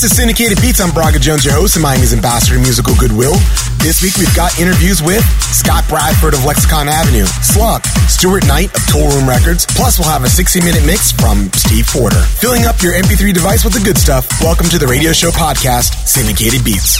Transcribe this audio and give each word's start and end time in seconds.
This 0.00 0.12
is 0.12 0.16
Syndicated 0.16 0.58
Beats. 0.62 0.80
I'm 0.80 0.94
Braga 0.94 1.18
Jones, 1.18 1.44
your 1.44 1.52
host, 1.52 1.76
and 1.76 1.82
Miami's 1.82 2.14
ambassador 2.14 2.56
of 2.56 2.62
musical 2.62 2.96
goodwill. 2.96 3.36
This 3.84 4.00
week 4.00 4.16
we've 4.16 4.34
got 4.34 4.58
interviews 4.58 5.02
with 5.02 5.20
Scott 5.52 5.84
Bradford 5.90 6.32
of 6.32 6.42
Lexicon 6.42 6.88
Avenue, 6.88 7.26
Slug, 7.44 7.84
Stuart 8.08 8.46
Knight 8.46 8.72
of 8.72 8.80
Toolroom 8.88 9.28
Records, 9.28 9.66
plus 9.66 9.98
we'll 9.98 10.08
have 10.08 10.24
a 10.24 10.30
60 10.30 10.64
minute 10.64 10.86
mix 10.86 11.12
from 11.12 11.52
Steve 11.52 11.84
Porter. 11.86 12.16
Filling 12.40 12.64
up 12.64 12.80
your 12.80 12.94
MP3 12.94 13.34
device 13.34 13.62
with 13.62 13.74
the 13.74 13.84
good 13.84 13.98
stuff, 13.98 14.26
welcome 14.40 14.70
to 14.70 14.78
the 14.78 14.86
radio 14.86 15.12
show 15.12 15.28
podcast, 15.28 15.92
Syndicated 16.08 16.64
Beats. 16.64 16.96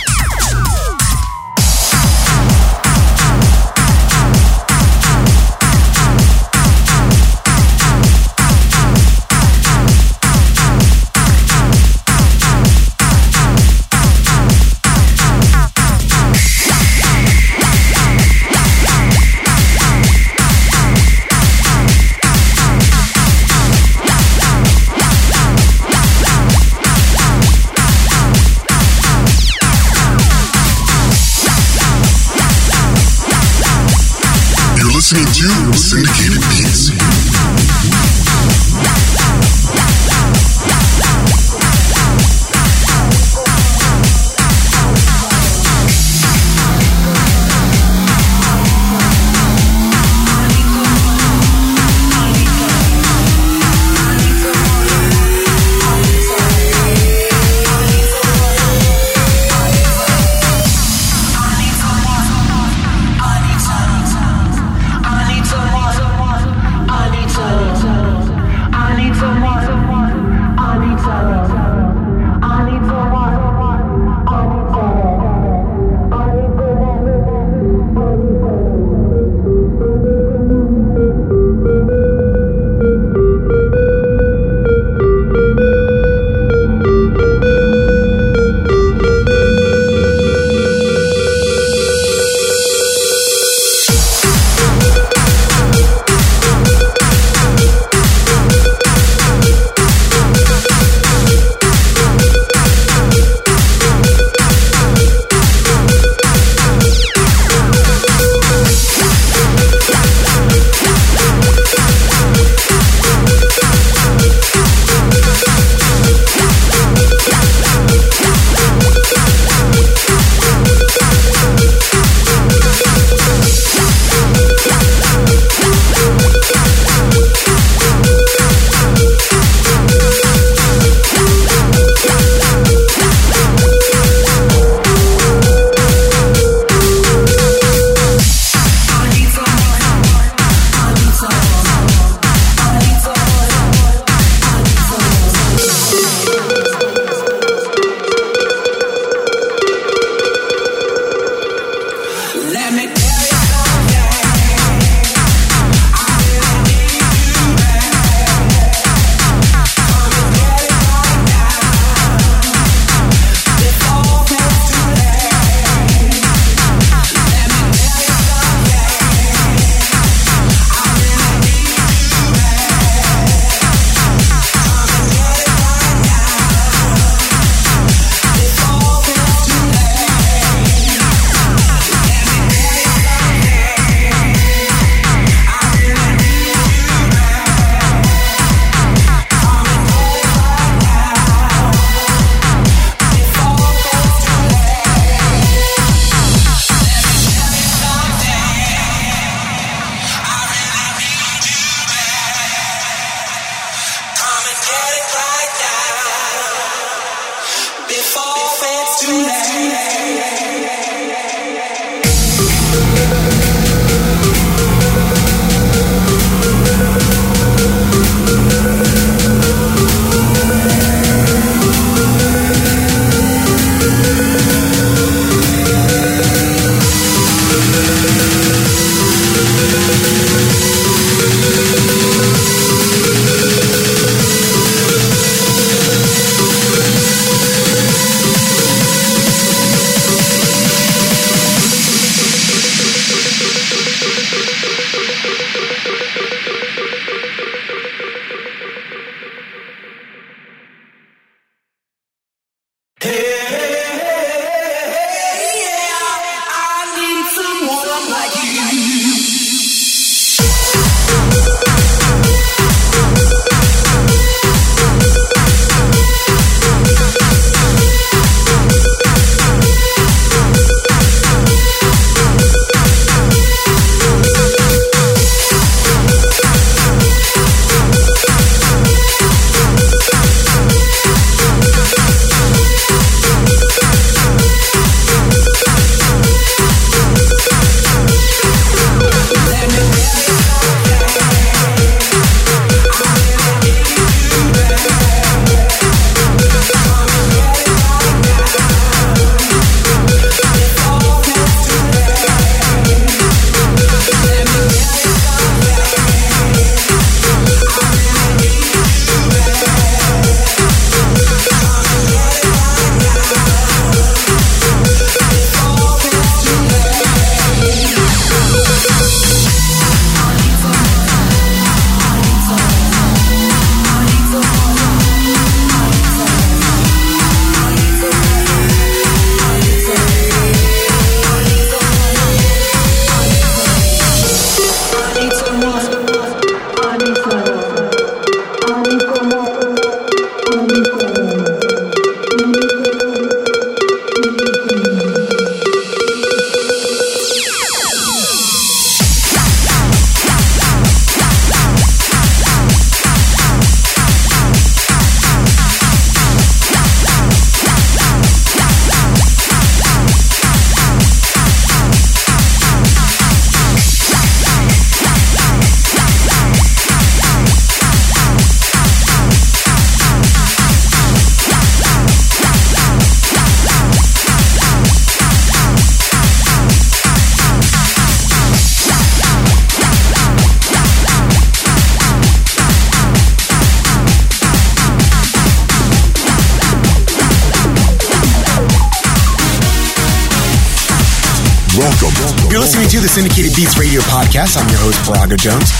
Jones. 395.36 395.70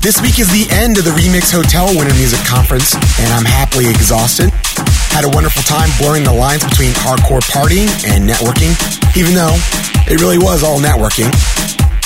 This 0.00 0.20
week 0.20 0.38
is 0.38 0.50
the 0.50 0.66
end 0.70 0.98
of 0.98 1.04
the 1.04 1.10
Remix 1.10 1.50
Hotel 1.50 1.86
Winter 1.96 2.14
Music 2.14 2.38
Conference, 2.44 2.94
and 2.94 3.32
I'm 3.32 3.44
happily 3.44 3.88
exhausted. 3.88 4.50
Had 5.10 5.24
a 5.24 5.30
wonderful 5.30 5.62
time 5.62 5.90
blurring 5.98 6.24
the 6.24 6.32
lines 6.32 6.62
between 6.62 6.92
hardcore 6.92 7.42
partying 7.50 7.88
and 8.06 8.28
networking, 8.28 8.74
even 9.16 9.34
though 9.34 9.54
it 10.10 10.20
really 10.20 10.38
was 10.38 10.62
all 10.62 10.78
networking. 10.78 11.30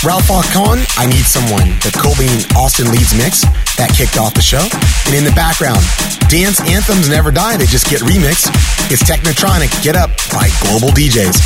Ralph 0.04 0.26
Falcon, 0.26 0.84
I 0.96 1.06
Need 1.06 1.24
Someone, 1.24 1.66
the 1.80 1.90
Colby 1.96 2.28
and 2.28 2.44
Austin 2.54 2.90
Leeds 2.92 3.16
mix 3.16 3.42
that 3.80 3.90
kicked 3.96 4.18
off 4.18 4.34
the 4.34 4.44
show. 4.44 4.62
And 5.08 5.14
in 5.16 5.24
the 5.24 5.34
background, 5.34 5.82
Dance 6.28 6.60
Anthems 6.62 7.08
Never 7.08 7.32
Die, 7.32 7.56
they 7.56 7.66
just 7.66 7.88
get 7.88 8.00
remixed. 8.02 8.52
It's 8.92 9.02
Technotronic 9.02 9.72
Get 9.82 9.96
Up 9.96 10.10
by 10.30 10.52
Global 10.62 10.94
DJs. 10.94 11.40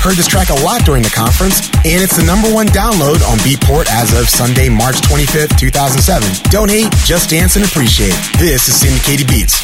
Heard 0.00 0.16
this 0.16 0.26
track 0.26 0.48
a 0.48 0.58
lot 0.64 0.82
during 0.84 1.02
the 1.02 1.12
conference, 1.12 1.60
and 1.84 2.00
it's 2.00 2.16
the 2.16 2.24
number 2.24 2.48
one 2.48 2.66
download 2.68 3.20
on 3.26 3.36
Beatport 3.44 3.86
as 3.92 4.16
of 4.16 4.28
Sunday, 4.28 4.68
March 4.68 4.96
25th, 5.04 5.58
2007. 5.58 6.50
Don't 6.50 6.70
hate, 6.70 6.90
just 7.04 7.30
dance 7.30 7.56
and 7.56 7.64
appreciate. 7.64 8.16
This 8.38 8.66
is 8.66 8.80
Syndicated 8.80 9.28
Beats. 9.28 9.60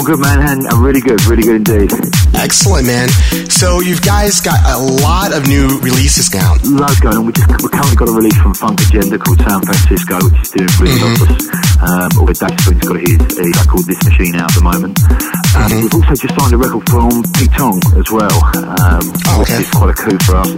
I'm 0.00 0.06
good, 0.06 0.18
man. 0.18 0.40
And 0.40 0.66
I'm 0.66 0.80
really 0.82 1.02
good, 1.02 1.20
really 1.28 1.42
good 1.42 1.60
indeed. 1.60 1.92
Excellent, 2.32 2.86
man. 2.88 3.12
So 3.52 3.84
you've 3.84 4.00
guys 4.00 4.40
got 4.40 4.56
a 4.64 4.80
lot 5.04 5.36
of 5.36 5.44
new 5.46 5.76
releases 5.84 6.32
now. 6.32 6.56
Loads 6.64 7.00
going 7.04 7.20
on. 7.20 7.26
We 7.26 7.36
just 7.36 7.52
we 7.60 7.68
currently 7.68 8.00
got 8.00 8.08
a 8.08 8.16
release 8.16 8.40
from 8.40 8.54
Funk 8.54 8.80
Agenda 8.80 9.18
called 9.18 9.44
San 9.44 9.60
Francisco, 9.60 10.16
which 10.24 10.40
is 10.40 10.50
doing 10.56 10.72
really 10.80 10.96
mm-hmm. 11.04 11.20
well. 11.20 11.60
Um, 11.84 12.08
although 12.16 12.32
Dave 12.32 12.56
Spoon's 12.64 12.80
got 12.80 12.96
his, 12.96 13.20
his 13.36 13.56
called 13.68 13.84
This 13.84 14.00
Machine 14.08 14.40
out 14.40 14.48
at 14.48 14.56
the 14.56 14.64
moment. 14.64 14.96
Um, 15.04 15.68
mm-hmm. 15.68 15.84
We've 15.84 15.96
also 16.00 16.14
just 16.16 16.32
signed 16.32 16.54
a 16.56 16.60
record 16.60 16.84
from 16.88 17.20
Pete 17.36 17.52
Tong 17.52 17.80
as 18.00 18.08
well, 18.08 18.36
um, 18.56 19.04
oh, 19.04 19.44
okay. 19.44 19.60
which 19.60 19.68
is 19.68 19.70
quite 19.76 19.92
a 19.92 19.96
coup 20.00 20.16
for 20.24 20.40
us. 20.40 20.48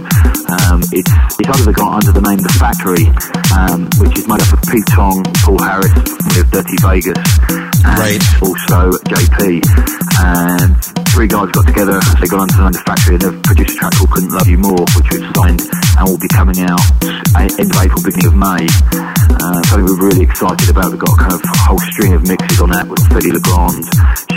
Um, 0.71 0.79
it's 0.95 1.11
it's 1.35 1.51
under 1.51 1.67
the 1.67 1.75
under 1.83 2.15
the 2.15 2.23
name 2.23 2.39
The 2.39 2.53
Factory, 2.55 3.11
um, 3.59 3.91
which 3.99 4.15
is 4.15 4.23
made 4.23 4.39
up 4.39 4.55
of 4.55 4.63
Pete 4.71 4.87
Tong, 4.87 5.19
Paul 5.43 5.59
Harris 5.59 5.91
with 6.31 6.47
Dirty 6.47 6.79
Vegas, 6.79 7.19
and 7.85 7.99
right. 7.99 8.21
also 8.41 8.91
JP. 9.11 9.63
And 10.23 10.75
three 11.11 11.27
guys 11.27 11.51
got 11.51 11.67
together, 11.67 11.99
they 12.19 12.27
got 12.27 12.41
onto 12.41 12.57
the 12.71 12.83
factory 12.85 13.15
and 13.15 13.23
they've 13.23 13.43
produced 13.43 13.75
a 13.75 13.77
track 13.77 13.93
called 13.95 14.11
Couldn't 14.11 14.31
Love 14.31 14.47
You 14.47 14.57
More, 14.57 14.85
which 14.95 15.07
we've 15.11 15.27
signed 15.35 15.61
and 15.99 16.03
will 16.07 16.17
be 16.17 16.31
coming 16.31 16.59
out 16.63 16.81
end 17.59 17.71
of 17.71 17.77
April, 17.81 18.01
beginning 18.01 18.33
of 18.33 18.35
May. 18.37 18.65
Uh, 18.93 19.61
something 19.67 19.85
we're 19.85 20.09
really 20.09 20.23
excited 20.23 20.69
about. 20.69 20.91
We've 20.91 20.99
got 20.99 21.13
a 21.13 21.19
kind 21.19 21.33
of 21.33 21.41
whole 21.43 21.79
string 21.91 22.13
of 22.13 22.25
mixes 22.27 22.61
on 22.61 22.69
that 22.71 22.87
with 22.87 23.01
Fedde 23.11 23.29
Le 23.33 23.41
Grand, 23.41 23.83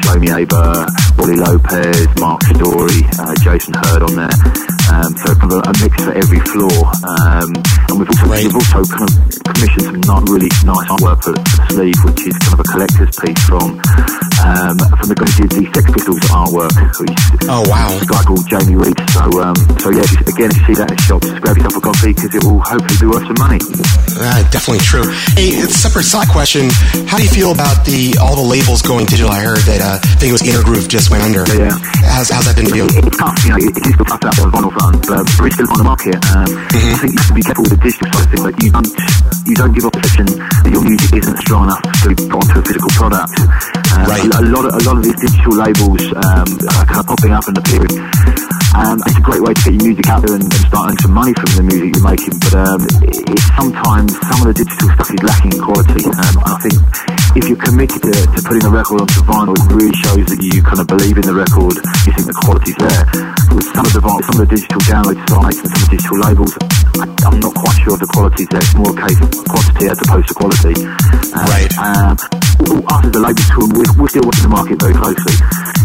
Shlomi 0.02 0.28
Aber, 0.32 0.86
Wally 1.18 1.36
Lopez, 1.36 2.08
Mark 2.18 2.42
Story, 2.56 3.04
uh, 3.20 3.34
Jason 3.40 3.74
Herd 3.74 4.02
on 4.02 4.14
there. 4.16 4.36
Um, 4.92 5.10
so 5.18 5.34
kind 5.34 5.52
of 5.52 5.64
a 5.66 5.72
mix 5.82 5.94
for 6.02 6.12
every 6.12 6.40
floor. 6.50 6.78
Um, 7.04 7.50
and 7.88 7.94
we've 7.98 8.10
also, 8.10 8.26
right. 8.26 8.44
we've 8.44 8.56
also 8.56 8.82
kind 8.86 9.08
of 9.08 9.14
commissioned 9.54 9.86
some 9.86 10.00
not 10.06 10.28
really 10.28 10.50
nice 10.64 10.88
artwork 10.90 11.22
for 11.22 11.34
sleeve, 11.70 11.98
which 12.04 12.26
is 12.26 12.36
kind 12.38 12.54
of 12.54 12.60
a 12.60 12.68
collector's 12.68 13.14
piece 13.16 13.42
from 13.46 13.80
um, 14.44 14.76
from 14.98 15.08
the 15.10 15.16
guy 15.16 15.28
who 15.34 15.48
did 15.48 15.52
the 15.56 15.64
Sex 15.72 15.84
Pistols 15.90 16.22
artwork. 16.30 16.72
oh 17.48 17.64
wow! 17.66 17.88
A 17.90 18.06
guy 18.06 18.22
called 18.22 18.46
Jamie 18.48 18.76
Reid. 18.76 18.98
So 19.10 19.24
um, 19.42 19.56
so 19.80 19.90
yeah, 19.90 20.06
again, 20.28 20.50
if 20.52 20.58
you 20.60 20.64
see 20.70 20.76
that 20.78 20.90
in 20.90 20.96
the 20.96 21.04
shop, 21.06 21.22
just 21.22 21.40
grab 21.42 21.56
yourself 21.56 21.76
a 21.76 21.82
copy 21.82 22.10
because 22.12 22.32
it 22.34 22.42
will 22.44 22.60
hopefully 22.60 22.98
be 23.00 23.08
worth 23.08 23.26
some 23.26 23.40
money. 23.40 23.60
Uh, 24.16 24.40
definitely 24.48 24.82
true. 24.84 25.06
Hey, 25.36 25.56
it's 25.56 25.76
a 25.76 25.82
separate 25.88 26.08
side 26.08 26.28
question. 26.28 26.70
How 27.08 27.16
do 27.18 27.24
you 27.24 27.32
feel 27.32 27.52
about 27.52 27.84
the 27.84 28.16
all 28.20 28.36
the 28.36 28.46
labels 28.46 28.82
going 28.82 29.06
digital? 29.06 29.32
I 29.32 29.42
heard 29.42 29.62
that 29.68 29.80
uh, 29.80 29.98
I 30.00 30.16
think 30.20 30.30
it 30.30 30.36
was 30.36 30.44
Intergroove 30.44 30.88
just 30.88 31.10
went 31.10 31.24
under. 31.24 31.44
Yeah. 31.52 31.74
How's, 32.06 32.30
how's 32.30 32.46
that 32.46 32.56
been 32.56 32.68
for 32.68 32.76
you? 32.76 32.86
It's 32.88 33.16
tough, 33.16 33.36
you 33.44 33.50
know. 33.52 33.60
It, 33.60 33.76
it 33.76 33.84
is 33.88 33.94
still 33.96 34.08
tough 34.08 34.24
out 34.24 34.34
there 34.36 34.46
on 34.46 34.52
vinyl 34.52 34.72
front, 34.72 35.04
but 35.04 35.24
it's 35.44 35.56
still 35.56 35.68
on 35.72 35.78
the 35.80 35.88
market. 35.88 36.16
Um, 36.32 36.48
mm-hmm. 36.48 36.94
I 36.94 36.98
think 37.00 37.12
you 37.12 37.20
have 37.20 37.28
to 37.28 37.36
be 37.36 37.44
careful 37.44 37.64
with 37.64 37.74
the 37.76 37.82
digital 37.82 38.06
side 38.12 38.24
of 38.24 38.28
things. 38.30 38.44
Like 38.46 38.58
you 38.62 38.70
don't 38.72 38.90
you 39.46 39.54
don't 39.54 39.72
give 39.72 39.84
off 39.84 39.92
the 39.92 40.00
perception 40.00 40.38
that 40.62 40.70
your 40.72 40.82
music 40.82 41.12
isn't 41.14 41.38
strong 41.38 41.64
enough 41.64 41.82
to 41.82 42.10
onto 42.32 42.58
a 42.58 42.62
physical 42.62 42.90
product. 42.90 43.85
Right. 44.04 44.28
A, 44.28 44.44
a, 44.44 44.52
lot 44.52 44.68
of 44.68 44.76
a 44.76 44.82
lot 44.84 45.00
of 45.00 45.02
these 45.08 45.16
digital 45.16 45.56
labels 45.56 46.04
um, 46.20 46.44
are 46.76 46.84
kind 46.84 47.00
of 47.00 47.06
popping 47.08 47.32
up 47.32 47.48
in 47.48 47.56
the 47.56 47.64
period. 47.64 47.96
Um, 48.76 49.00
it's 49.08 49.16
a 49.16 49.24
great 49.24 49.40
way 49.40 49.56
to 49.56 49.62
get 49.64 49.72
your 49.72 49.84
music 49.88 50.04
out 50.12 50.20
there 50.20 50.36
and, 50.36 50.44
and 50.44 50.62
start 50.68 50.92
earning 50.92 51.00
some 51.00 51.16
money 51.16 51.32
from 51.32 51.48
the 51.56 51.64
music 51.64 51.96
you're 51.96 52.04
making. 52.04 52.36
But 52.44 52.54
um, 52.60 52.80
it's 53.08 53.46
sometimes 53.56 54.12
some 54.20 54.44
of 54.44 54.52
the 54.52 54.56
digital 54.60 54.92
stuff 54.92 55.08
is 55.08 55.22
lacking 55.24 55.56
in 55.56 55.60
quality. 55.64 56.04
Um, 56.12 56.34
I 56.44 56.60
think 56.60 56.76
if 57.40 57.48
you're 57.48 57.62
committed 57.64 58.04
to, 58.04 58.12
to 58.12 58.38
putting 58.44 58.68
a 58.68 58.72
record 58.72 59.00
onto 59.00 59.24
vinyl, 59.24 59.56
it 59.56 59.68
really 59.72 59.96
shows 60.04 60.28
that 60.28 60.40
you 60.44 60.60
kind 60.60 60.80
of 60.84 60.86
believe 60.92 61.16
in 61.16 61.24
the 61.24 61.32
record. 61.32 61.80
You 62.04 62.12
think 62.12 62.28
the 62.28 62.36
quality's 62.36 62.76
there. 62.76 63.02
With 63.56 63.64
some 63.72 63.88
of 63.88 63.92
the 63.96 64.00
some 64.04 64.36
of 64.36 64.42
the 64.44 64.50
digital 64.52 64.80
download 64.84 65.16
sites 65.24 65.58
and 65.64 65.68
some 65.72 65.80
of 65.80 65.88
the 65.88 65.92
digital 65.96 66.18
labels, 66.20 66.52
I, 67.00 67.32
am 67.32 67.40
not 67.40 67.56
quite 67.56 67.76
sure 67.80 67.96
if 67.96 68.04
the 68.04 68.10
quality's 68.12 68.48
there. 68.52 68.60
It's 68.60 68.76
more 68.76 68.92
a 68.92 68.98
case 69.08 69.20
of 69.24 69.30
quantity 69.48 69.84
as 69.88 69.98
opposed 70.04 70.28
to 70.28 70.34
quality. 70.36 70.76
Um, 71.32 71.48
right. 71.48 71.72
Um, 71.80 72.16
us 72.88 73.04
as 73.04 73.14
a 73.14 73.20
label 73.20 73.44
tool, 73.52 73.68
we're, 73.94 74.10
still 74.10 74.26
watching 74.26 74.46
the 74.46 74.52
market 74.52 74.76
very 74.82 74.94
closely. 74.94 75.36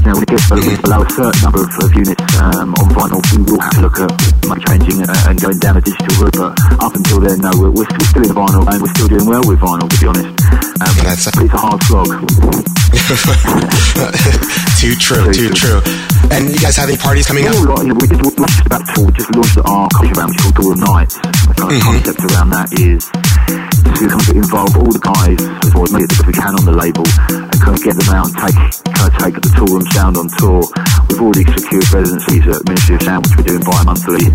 Now, 0.01 0.17
when 0.17 0.23
it 0.25 0.31
gets 0.33 0.49
below 0.49 1.05
a 1.05 1.09
certain 1.09 1.41
number 1.45 1.61
of, 1.61 1.69
of 1.77 1.91
units 1.93 2.25
um, 2.41 2.73
on 2.81 2.87
vinyl, 2.97 3.21
we 3.31 3.45
will 3.45 3.61
have 3.61 3.75
to 3.77 3.81
look 3.85 3.97
at 4.01 4.11
maybe 4.49 4.61
changing 4.65 4.97
uh, 5.05 5.29
and 5.29 5.37
going 5.37 5.59
down 5.61 5.77
a 5.77 5.81
digital 5.81 6.15
route. 6.17 6.37
But 6.37 6.57
up 6.81 6.93
until 6.97 7.19
then, 7.21 7.37
no, 7.41 7.51
we're, 7.53 7.71
we're, 7.71 7.89
still, 7.89 8.07
still 8.09 8.25
in 8.25 8.33
vinyl 8.33 8.65
and 8.65 8.81
we're 8.81 8.93
still 8.97 9.09
doing 9.09 9.27
well 9.29 9.43
with 9.45 9.59
vinyl, 9.61 9.85
to 9.85 9.97
be 10.01 10.07
honest. 10.09 10.29
Um, 10.81 10.93
yeah, 10.97 11.13
that's 11.13 11.27
a- 11.29 11.37
it's 11.37 11.53
a 11.53 11.61
hard 11.61 11.81
slog. 11.85 12.09
too 14.81 14.95
true, 14.97 15.31
too, 15.31 15.49
too 15.49 15.53
true. 15.53 15.81
And 16.31 16.49
you 16.49 16.59
guys 16.59 16.75
have 16.77 16.89
any 16.89 16.97
parties 16.97 17.27
coming 17.27 17.45
up? 17.47 17.55
Lot, 17.61 17.85
you 17.85 17.93
know, 17.93 17.99
we 17.99 18.07
just, 18.07 18.23
we're 18.23 18.47
just 18.47 18.65
about 18.65 18.83
to 18.95 19.01
we 19.05 19.11
just 19.13 19.29
launched 19.35 19.57
our 19.65 19.89
culture 19.93 20.15
band, 20.15 20.29
which 20.29 20.39
is 20.39 20.43
called 20.43 20.55
Door 20.55 20.73
of 20.73 20.79
Nights. 20.79 21.15
The 21.15 21.29
mm-hmm. 21.57 21.79
concept 21.81 22.19
around 22.31 22.49
that 22.51 22.69
is 22.79 23.05
to 24.01 24.07
kind 24.07 24.21
of 24.21 24.29
involve 24.33 24.73
all 24.77 24.91
the 24.91 25.03
guys 25.03 25.37
as 25.37 25.71
well 25.75 25.85
as 25.85 25.93
we 26.25 26.33
can 26.33 26.55
on 26.55 26.65
the 26.65 26.73
label 26.73 27.05
and 27.29 27.61
kind 27.61 27.75
of 27.75 27.83
get 27.83 27.90
them 27.97 28.15
out 28.15 28.27
and 28.29 28.37
take 28.37 28.57
kind 29.01 29.07
of 29.09 29.15
take 29.17 29.35
the 29.41 29.51
Toolroom 29.57 29.85
sound 29.91 30.15
on 30.15 30.29
tour. 30.37 30.61
We've 31.09 31.21
already 31.21 31.45
secured 31.57 31.87
residencies 31.91 32.45
at 32.47 32.61
Ministry 32.69 32.95
of 32.95 33.03
Sound, 33.03 33.21
which 33.25 33.35
we're 33.41 33.49
doing 33.51 33.65
bi-monthly. 33.65 34.25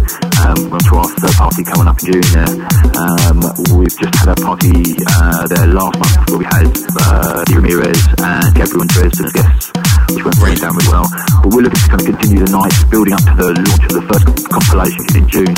Um, 0.43 0.59
we're 0.69 0.85
to 0.91 0.95
our 0.99 1.11
third 1.17 1.37
party 1.39 1.63
coming 1.63 1.89
up 1.89 1.97
in 2.03 2.13
June 2.13 2.29
there. 2.35 2.53
Um, 2.99 3.39
we've 3.79 3.97
just 3.97 4.15
had 4.19 4.35
a 4.35 4.39
party 4.43 4.99
uh, 5.07 5.47
there 5.47 5.71
last 5.71 5.97
month 5.97 6.17
where 6.29 6.41
we 6.43 6.47
had 6.51 6.69
uh, 7.07 7.47
Ramirez 7.55 8.03
and 8.19 8.51
Gabriel 8.53 8.83
and 8.83 8.93
as 8.99 9.33
guests, 9.33 9.73
which 10.11 10.25
went 10.27 10.37
very 10.43 10.57
down 10.59 10.75
really 10.75 10.91
well. 10.91 11.07
But 11.41 11.51
we're 11.55 11.65
looking 11.65 11.81
to 11.81 11.89
kind 11.89 12.01
of 12.03 12.07
continue 12.11 12.41
the 12.45 12.51
night 12.51 12.75
building 12.91 13.15
up 13.15 13.25
to 13.25 13.35
the 13.39 13.51
launch 13.57 13.85
of 13.89 13.95
the 13.95 14.05
first 14.11 14.27
compilation 14.51 15.07
in 15.17 15.25
June. 15.31 15.55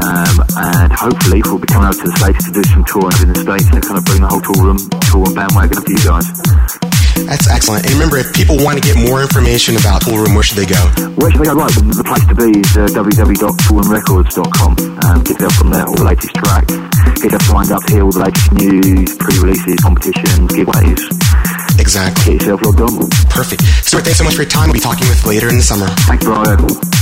Um, 0.00 0.36
and 0.56 0.90
hopefully 0.92 1.44
we'll 1.44 1.60
be 1.60 1.68
coming 1.68 1.86
out 1.86 1.96
to 2.00 2.06
the 2.08 2.16
States 2.16 2.48
to 2.48 2.52
do 2.56 2.62
some 2.72 2.84
touring 2.88 3.20
in 3.22 3.28
the 3.36 3.40
States 3.44 3.68
and 3.70 3.82
kind 3.84 3.98
of 4.00 4.04
bring 4.08 4.24
the 4.24 4.30
whole 4.32 4.40
Toolroom, 4.40 4.80
tour 5.12 5.26
and 5.28 5.34
bandwagon 5.36 5.76
up 5.76 5.84
to 5.84 5.92
you 5.92 6.02
guys. 6.02 6.99
That's 7.26 7.48
excellent. 7.48 7.86
And 7.86 7.94
remember, 7.94 8.18
if 8.18 8.32
people 8.32 8.56
want 8.58 8.80
to 8.80 8.84
get 8.84 8.96
more 8.96 9.22
information 9.22 9.76
about 9.76 10.02
Toolroom, 10.02 10.34
where 10.34 10.42
should 10.42 10.58
they 10.58 10.66
go? 10.66 10.80
Where 11.18 11.30
should 11.30 11.40
they 11.40 11.50
go? 11.50 11.54
Right, 11.54 11.72
the 11.72 12.04
place 12.06 12.26
to 12.26 12.34
be 12.34 12.58
is 12.58 12.72
uh, 12.76 12.90
www.toolroomrecords.com. 12.90 14.70
Um, 15.04 15.22
get 15.24 15.40
yourself 15.40 15.54
from 15.54 15.70
there, 15.70 15.86
all 15.86 15.94
the 15.94 16.04
latest 16.04 16.34
tracks. 16.34 16.72
Get 17.20 17.32
yourself 17.32 17.42
signed 17.48 17.72
up 17.72 17.82
to 17.86 17.92
hear 17.92 18.04
all 18.04 18.12
the 18.12 18.24
latest 18.24 18.52
news, 18.52 19.16
pre-releases, 19.16 19.76
competitions, 19.80 20.50
giveaways. 20.52 21.00
Exactly. 21.78 22.38
Get 22.38 22.46
yourself 22.46 22.62
logged 22.64 22.80
on. 22.80 23.10
Perfect. 23.30 23.62
Stuart, 23.86 24.04
thanks 24.04 24.18
so 24.18 24.24
much 24.24 24.34
for 24.34 24.42
your 24.42 24.50
time. 24.50 24.68
We'll 24.68 24.74
be 24.74 24.80
talking 24.80 25.08
with 25.08 25.24
later 25.26 25.48
in 25.48 25.56
the 25.56 25.62
summer. 25.62 25.86
Thanks, 26.08 26.24
Brian. 26.24 26.99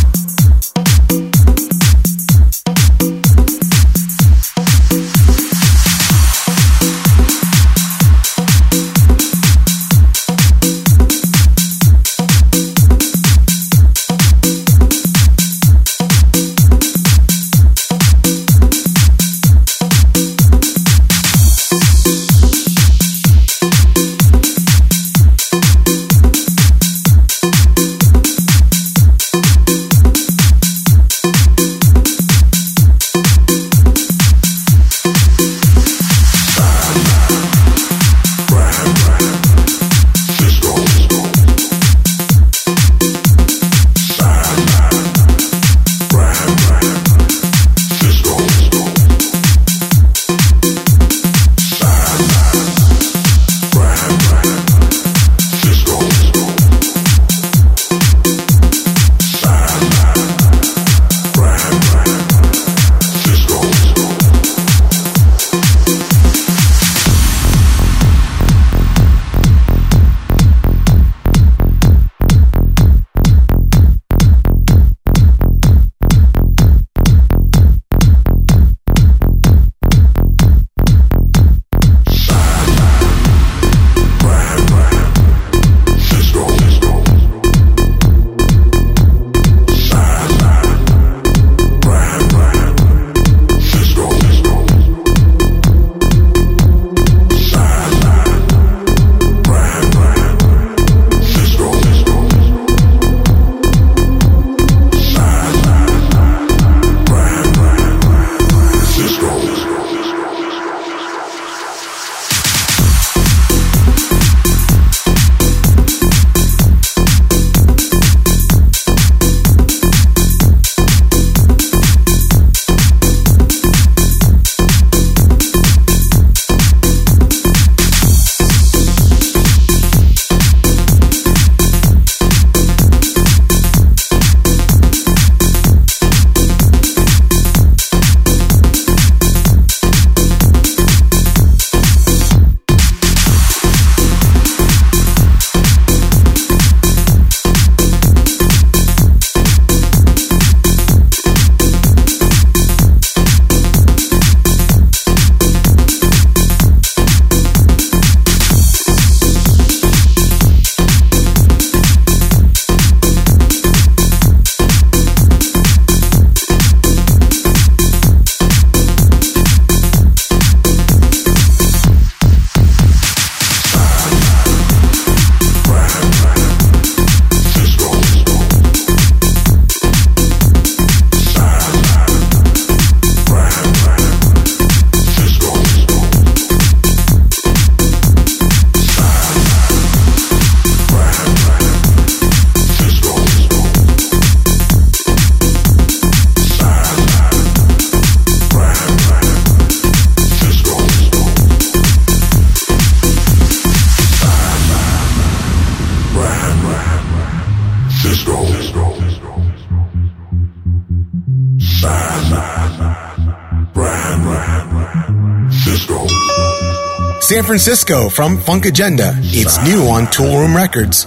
Francisco 217.48 218.10
from 218.10 218.36
Funk 218.36 218.66
Agenda. 218.66 219.12
It's 219.22 219.56
new 219.64 219.88
on 219.88 220.04
Toolroom 220.08 220.54
Records. 220.54 221.06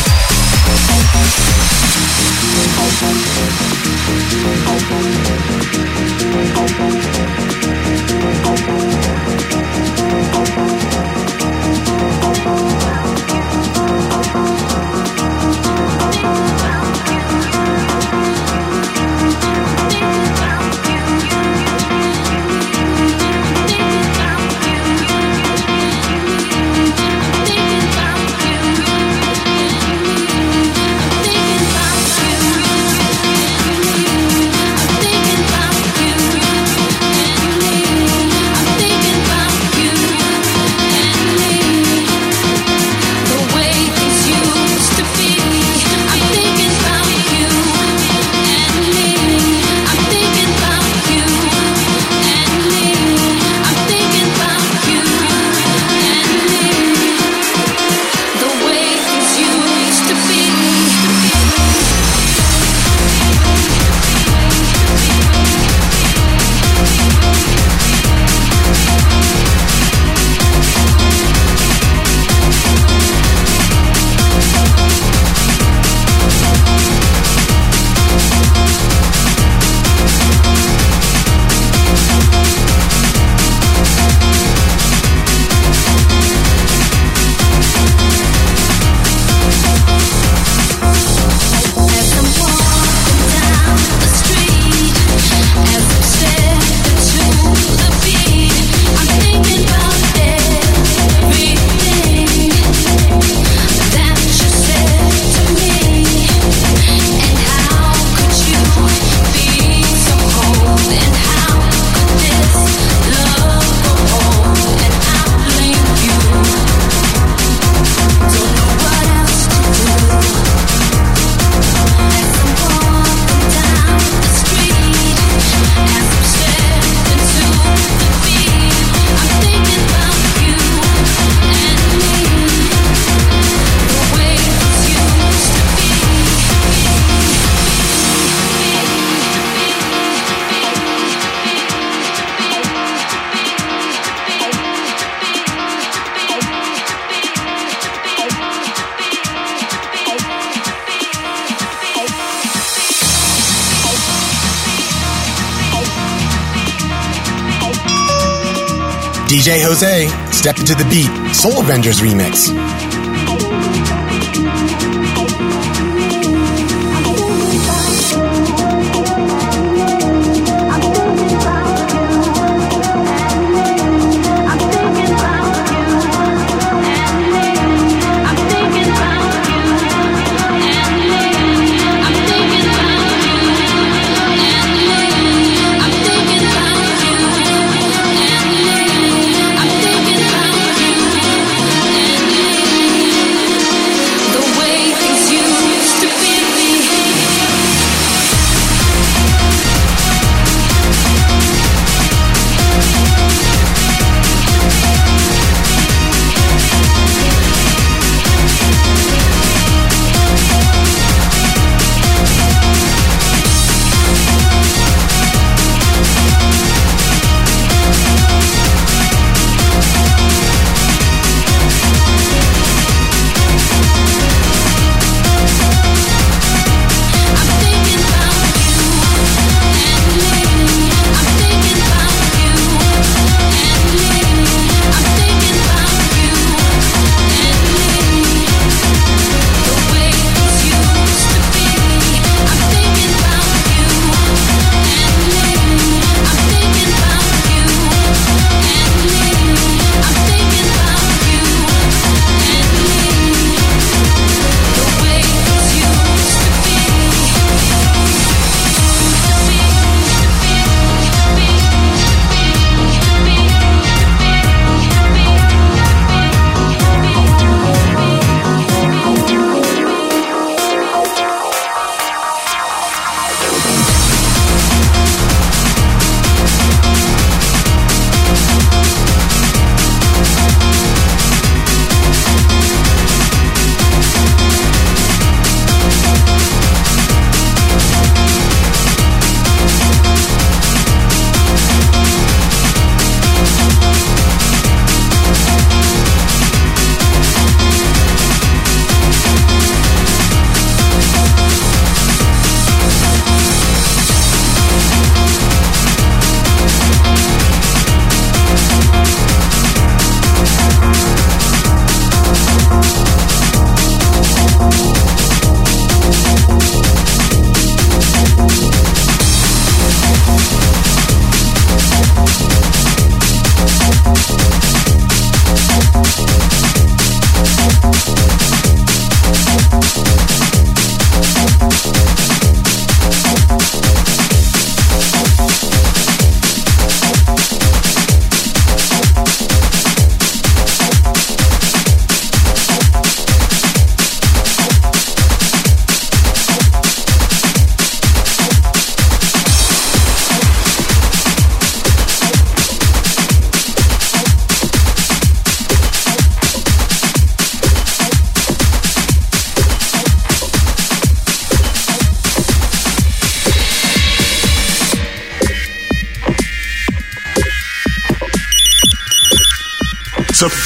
Step 160.42 160.58
Into 160.58 160.74
the 160.74 160.86
Beat, 160.86 161.36
Soul 161.36 161.60
Avengers 161.62 162.00
remix. 162.00 162.71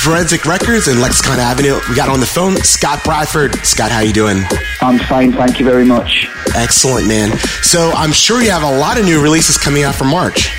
Forensic 0.06 0.46
Records 0.46 0.88
and 0.88 1.02
Lexicon 1.02 1.39
Avenue, 1.39 1.80
we 1.89 1.96
got 1.96 2.10
on 2.10 2.20
the 2.20 2.28
phone 2.28 2.56
Scott 2.58 3.04
Bradford. 3.04 3.56
Scott, 3.65 3.89
how 3.89 4.02
you 4.02 4.13
doing? 4.13 4.44
I'm 4.80 5.00
fine, 5.00 5.32
thank 5.32 5.60
you 5.60 5.65
very 5.65 5.84
much. 5.84 6.28
Excellent, 6.54 7.08
man. 7.08 7.36
So 7.63 7.89
I'm 7.89 8.12
sure 8.12 8.39
you 8.39 8.52
have 8.52 8.62
a 8.62 8.78
lot 8.78 9.00
of 9.00 9.06
new 9.06 9.20
releases 9.20 9.58
coming 9.58 9.82
out 9.82 9.96
for 9.96 10.04
March. 10.04 10.52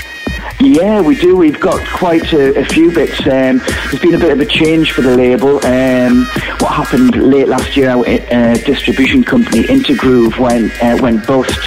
Yeah, 0.58 1.00
we 1.00 1.14
do. 1.14 1.36
We've 1.36 1.60
got 1.60 1.86
quite 1.86 2.32
a, 2.32 2.58
a 2.58 2.64
few 2.64 2.90
bits. 2.90 3.20
Um, 3.20 3.58
there's 3.58 4.00
been 4.00 4.14
a 4.14 4.18
bit 4.18 4.32
of 4.32 4.40
a 4.40 4.46
change 4.46 4.90
for 4.90 5.02
the 5.02 5.14
label. 5.14 5.64
Um, 5.64 6.24
what 6.58 6.72
happened 6.72 7.14
late 7.14 7.46
last 7.46 7.76
year, 7.76 7.90
our 7.90 8.04
uh, 8.04 8.54
distribution 8.64 9.22
company 9.22 9.62
Intergroove 9.64 10.38
went 10.38 10.72
uh, 10.82 10.98
went 11.00 11.26
bust. 11.26 11.58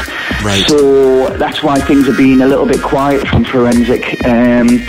Right. 0.44 0.68
So 0.68 1.30
that's 1.38 1.62
why 1.62 1.80
things 1.80 2.08
have 2.08 2.18
been 2.18 2.42
a 2.42 2.48
little 2.48 2.66
bit 2.66 2.82
quiet 2.82 3.28
from 3.28 3.46
Forensic. 3.46 4.26
Um, 4.26 4.80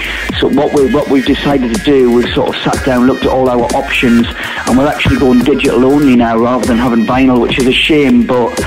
so 0.40 0.48
what 0.48 0.72
we 0.72 0.90
what 0.94 1.10
we've 1.10 1.26
decided 1.26 1.74
to 1.74 1.84
do, 1.84 2.10
we've 2.10 2.32
sort 2.32 2.48
of 2.48 2.62
sat 2.62 2.82
down, 2.86 3.06
looked 3.06 3.24
at 3.24 3.30
all 3.30 3.50
our 3.50 3.64
options, 3.76 4.26
and 4.66 4.78
we're 4.78 4.86
actually 4.86 5.18
going 5.18 5.40
digital 5.40 5.84
only 5.84 6.16
now 6.16 6.38
rather 6.38 6.66
than 6.66 6.78
having 6.78 7.04
vinyl, 7.04 7.42
which 7.42 7.58
is 7.58 7.66
a 7.66 7.72
shame. 7.72 8.26
But 8.26 8.58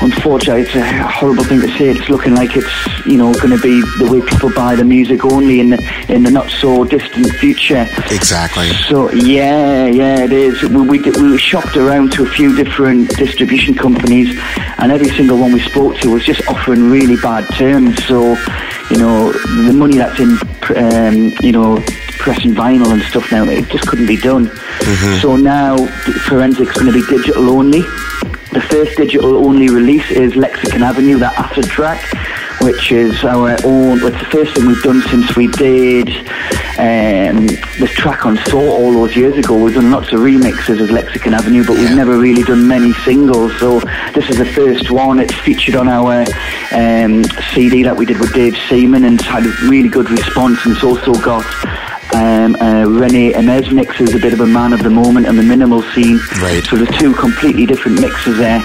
unfortunately, 0.00 0.62
it's 0.62 0.76
a 0.76 1.02
horrible 1.02 1.42
thing 1.42 1.60
to 1.62 1.68
say. 1.78 1.88
It's 1.88 2.08
looking 2.08 2.36
like 2.36 2.56
it's 2.56 3.06
you 3.06 3.16
know 3.16 3.34
going 3.34 3.50
to 3.50 3.60
be 3.60 3.80
the 3.98 4.08
way 4.08 4.20
people 4.20 4.52
buy 4.54 4.76
the 4.76 4.84
music 4.84 5.24
only 5.24 5.58
in 5.58 5.70
the 5.70 6.04
in 6.08 6.22
the 6.22 6.30
not 6.30 6.48
so 6.48 6.84
distant 6.84 7.28
future. 7.34 7.88
Exactly. 8.08 8.68
So 8.88 9.10
yeah, 9.10 9.86
yeah, 9.86 10.20
it 10.20 10.32
is. 10.32 10.62
We 10.62 10.82
we, 10.82 11.00
we 11.00 11.32
were 11.32 11.38
shopped 11.38 11.76
around 11.76 12.12
to 12.12 12.22
a 12.22 12.28
few 12.28 12.54
different 12.54 13.10
distribution 13.16 13.74
companies, 13.74 14.28
and 14.78 14.92
every 14.92 15.08
single 15.08 15.38
one 15.38 15.50
we 15.50 15.60
spoke 15.60 15.96
to 16.02 16.12
was 16.12 16.24
just 16.24 16.46
offering 16.46 16.88
really 16.88 17.16
bad 17.16 17.52
terms. 17.54 18.04
So 18.04 18.36
you 18.90 18.98
know, 18.98 19.32
the 19.32 19.72
money 19.72 19.96
that's 19.96 20.20
in 20.20 20.38
um, 20.74 21.32
you 21.40 21.52
know 21.52 21.82
pressing 22.18 22.52
vinyl 22.54 22.92
and 22.92 23.02
stuff 23.02 23.30
now, 23.30 23.44
it 23.44 23.68
just 23.68 23.86
couldn't 23.86 24.06
be 24.06 24.16
done. 24.16 24.46
Mm-hmm. 24.46 25.20
So 25.20 25.36
now 25.36 25.76
Forensic's 26.28 26.72
going 26.72 26.92
to 26.92 26.92
be 26.92 27.06
digital 27.06 27.50
only. 27.50 27.82
The 28.52 28.66
first 28.70 28.96
digital 28.96 29.36
only 29.46 29.68
release 29.68 30.10
is 30.10 30.34
Lexicon 30.34 30.82
Avenue, 30.82 31.18
that 31.18 31.38
acid 31.38 31.66
track, 31.66 32.02
which 32.66 32.90
is 32.90 33.24
our 33.24 33.56
own. 33.64 34.02
It's 34.02 34.18
the 34.18 34.28
first 34.32 34.54
thing 34.56 34.66
we've 34.66 34.82
done 34.82 35.00
since 35.02 35.36
we 35.36 35.46
did 35.46 36.08
um, 36.78 37.46
this 37.78 37.92
track 37.92 38.26
on 38.26 38.36
Saw 38.48 38.58
all 38.58 38.92
those 38.92 39.14
years 39.14 39.38
ago. 39.38 39.56
We've 39.56 39.72
done 39.72 39.92
lots 39.92 40.12
of 40.12 40.18
remixes 40.18 40.82
of 40.82 40.90
Lexicon 40.90 41.32
Avenue, 41.32 41.64
but 41.64 41.76
we've 41.76 41.94
never 41.94 42.18
really 42.18 42.42
done 42.42 42.66
many 42.66 42.92
singles. 43.04 43.56
So 43.60 43.78
this 44.14 44.28
is 44.28 44.38
the 44.38 44.46
first 44.46 44.90
one. 44.90 45.20
It's 45.20 45.34
featured 45.36 45.76
on 45.76 45.86
our 45.86 46.22
um, 46.72 47.22
CD 47.54 47.84
that 47.84 47.96
we 47.96 48.04
did 48.04 48.18
with 48.18 48.34
Dave 48.34 48.56
Seaman 48.68 49.04
and 49.04 49.20
it's 49.20 49.28
had 49.28 49.46
a 49.46 49.68
really 49.68 49.88
good 49.88 50.10
response. 50.10 50.58
And 50.66 50.74
it's 50.74 50.82
also 50.84 51.14
got 51.14 51.46
Um, 52.14 52.54
uh, 52.56 52.84
Rene 52.86 53.32
Amesz 53.32 53.70
mixes 53.72 54.14
a 54.14 54.18
bit 54.18 54.32
of 54.32 54.40
a 54.40 54.46
man 54.46 54.72
of 54.72 54.82
the 54.82 54.88
moment 54.88 55.26
and 55.26 55.36
the 55.36 55.42
minimal 55.42 55.82
scene. 55.92 56.18
Right. 56.40 56.64
So 56.64 56.76
there's 56.76 56.96
two 56.98 57.12
completely 57.12 57.66
different 57.66 58.00
mixes 58.00 58.38
there, 58.38 58.60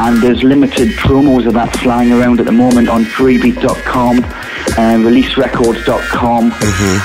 and 0.00 0.22
there's 0.22 0.42
limited 0.42 0.88
promos 0.90 1.46
of 1.46 1.52
that 1.54 1.74
flying 1.76 2.10
around 2.10 2.40
at 2.40 2.46
the 2.46 2.52
moment 2.52 2.88
on 2.88 3.04
freebeat.com, 3.04 4.16
um, 4.16 5.04
releaserecords.com, 5.04 6.52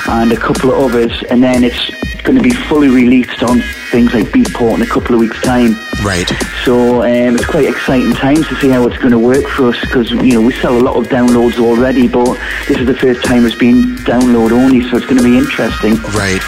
and 0.08 0.32
a 0.32 0.36
couple 0.36 0.72
of 0.72 0.78
others, 0.78 1.22
and 1.24 1.42
then 1.42 1.62
it's 1.62 1.90
going 2.22 2.36
to 2.36 2.42
be 2.42 2.50
fully 2.50 2.88
released 2.88 3.42
on 3.42 3.60
things 3.90 4.14
like 4.14 4.24
Beatport 4.26 4.76
in 4.76 4.82
a 4.82 4.86
couple 4.86 5.14
of 5.14 5.20
weeks' 5.20 5.40
time. 5.42 5.76
Right. 6.02 6.30
So 6.64 7.02
um, 7.02 7.36
it's 7.36 7.46
quite 7.46 7.68
exciting 7.68 8.12
times 8.14 8.48
to 8.48 8.56
see 8.56 8.70
how 8.70 8.86
it's 8.86 8.98
going 8.98 9.12
to 9.12 9.18
work 9.18 9.44
for 9.44 9.68
us 9.68 9.80
because 9.82 10.10
you 10.10 10.32
know 10.32 10.40
we 10.40 10.54
sell 10.54 10.76
a 10.76 10.80
lot 10.80 10.96
of 10.96 11.06
downloads 11.08 11.58
already, 11.58 12.08
but 12.08 12.38
this 12.66 12.78
is 12.78 12.86
the 12.86 12.96
first 12.96 13.22
time 13.24 13.44
it's 13.44 13.54
been 13.54 13.96
download 14.06 14.52
only, 14.52 14.80
so 14.88 14.96
it's 14.96 15.06
going 15.06 15.18
to 15.18 15.24
be 15.24 15.36
interesting. 15.36 15.96
Right. 16.14 16.40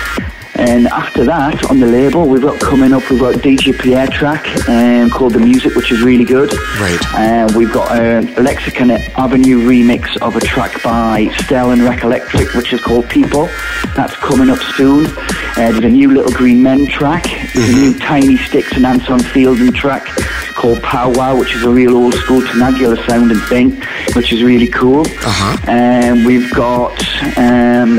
And 0.59 0.88
after 0.88 1.25
that, 1.25 1.71
on 1.71 1.79
the 1.79 1.87
label, 1.87 2.29
we've 2.29 2.42
got 2.42 2.59
coming 2.61 2.92
up, 2.92 3.09
we've 3.11 3.21
got 3.21 3.37
DJ 3.37 3.79
Pierre 3.79 4.09
track 4.09 4.44
um, 4.68 5.09
called 5.09 5.35
The 5.35 5.38
Music, 5.38 5.77
which 5.77 5.92
is 5.92 6.03
really 6.03 6.25
good. 6.25 6.53
Right. 6.81 6.99
Uh, 7.14 7.49
we've 7.57 7.73
got 7.73 7.97
a 7.97 8.23
Lexicon 8.42 8.90
Avenue 8.90 9.66
remix 9.68 10.16
of 10.21 10.35
a 10.35 10.40
track 10.40 10.83
by 10.83 11.29
Stell 11.44 11.71
and 11.71 11.83
Recollectric, 11.83 12.57
which 12.57 12.73
is 12.73 12.81
called 12.81 13.09
People. 13.09 13.47
That's 13.94 14.16
coming 14.16 14.51
up 14.51 14.59
soon. 14.77 15.07
Uh, 15.07 15.73
there's 15.73 15.85
a 15.85 15.88
new 15.88 16.12
Little 16.12 16.33
Green 16.33 16.61
Men 16.61 16.87
track. 16.87 17.25
There's 17.55 17.68
a 17.68 17.73
new 17.73 17.99
Tiny 17.99 18.37
Sticks 18.37 18.73
and 18.73 18.85
Anton 18.85 19.21
Fielding 19.21 19.73
track 19.73 20.07
called 20.55 20.83
Pow 20.83 21.12
Wow, 21.12 21.38
which 21.38 21.55
is 21.55 21.62
a 21.62 21.71
real 21.71 21.97
old 21.97 22.14
school 22.14 22.40
Tenaglia 22.40 22.97
sounding 23.09 23.38
thing, 23.38 23.81
which 24.16 24.33
is 24.33 24.42
really 24.42 24.66
cool. 24.68 25.03
Uh-huh. 25.03 25.71
Um, 25.71 26.25
we've 26.25 26.53
got 26.53 26.99
um, 27.38 27.99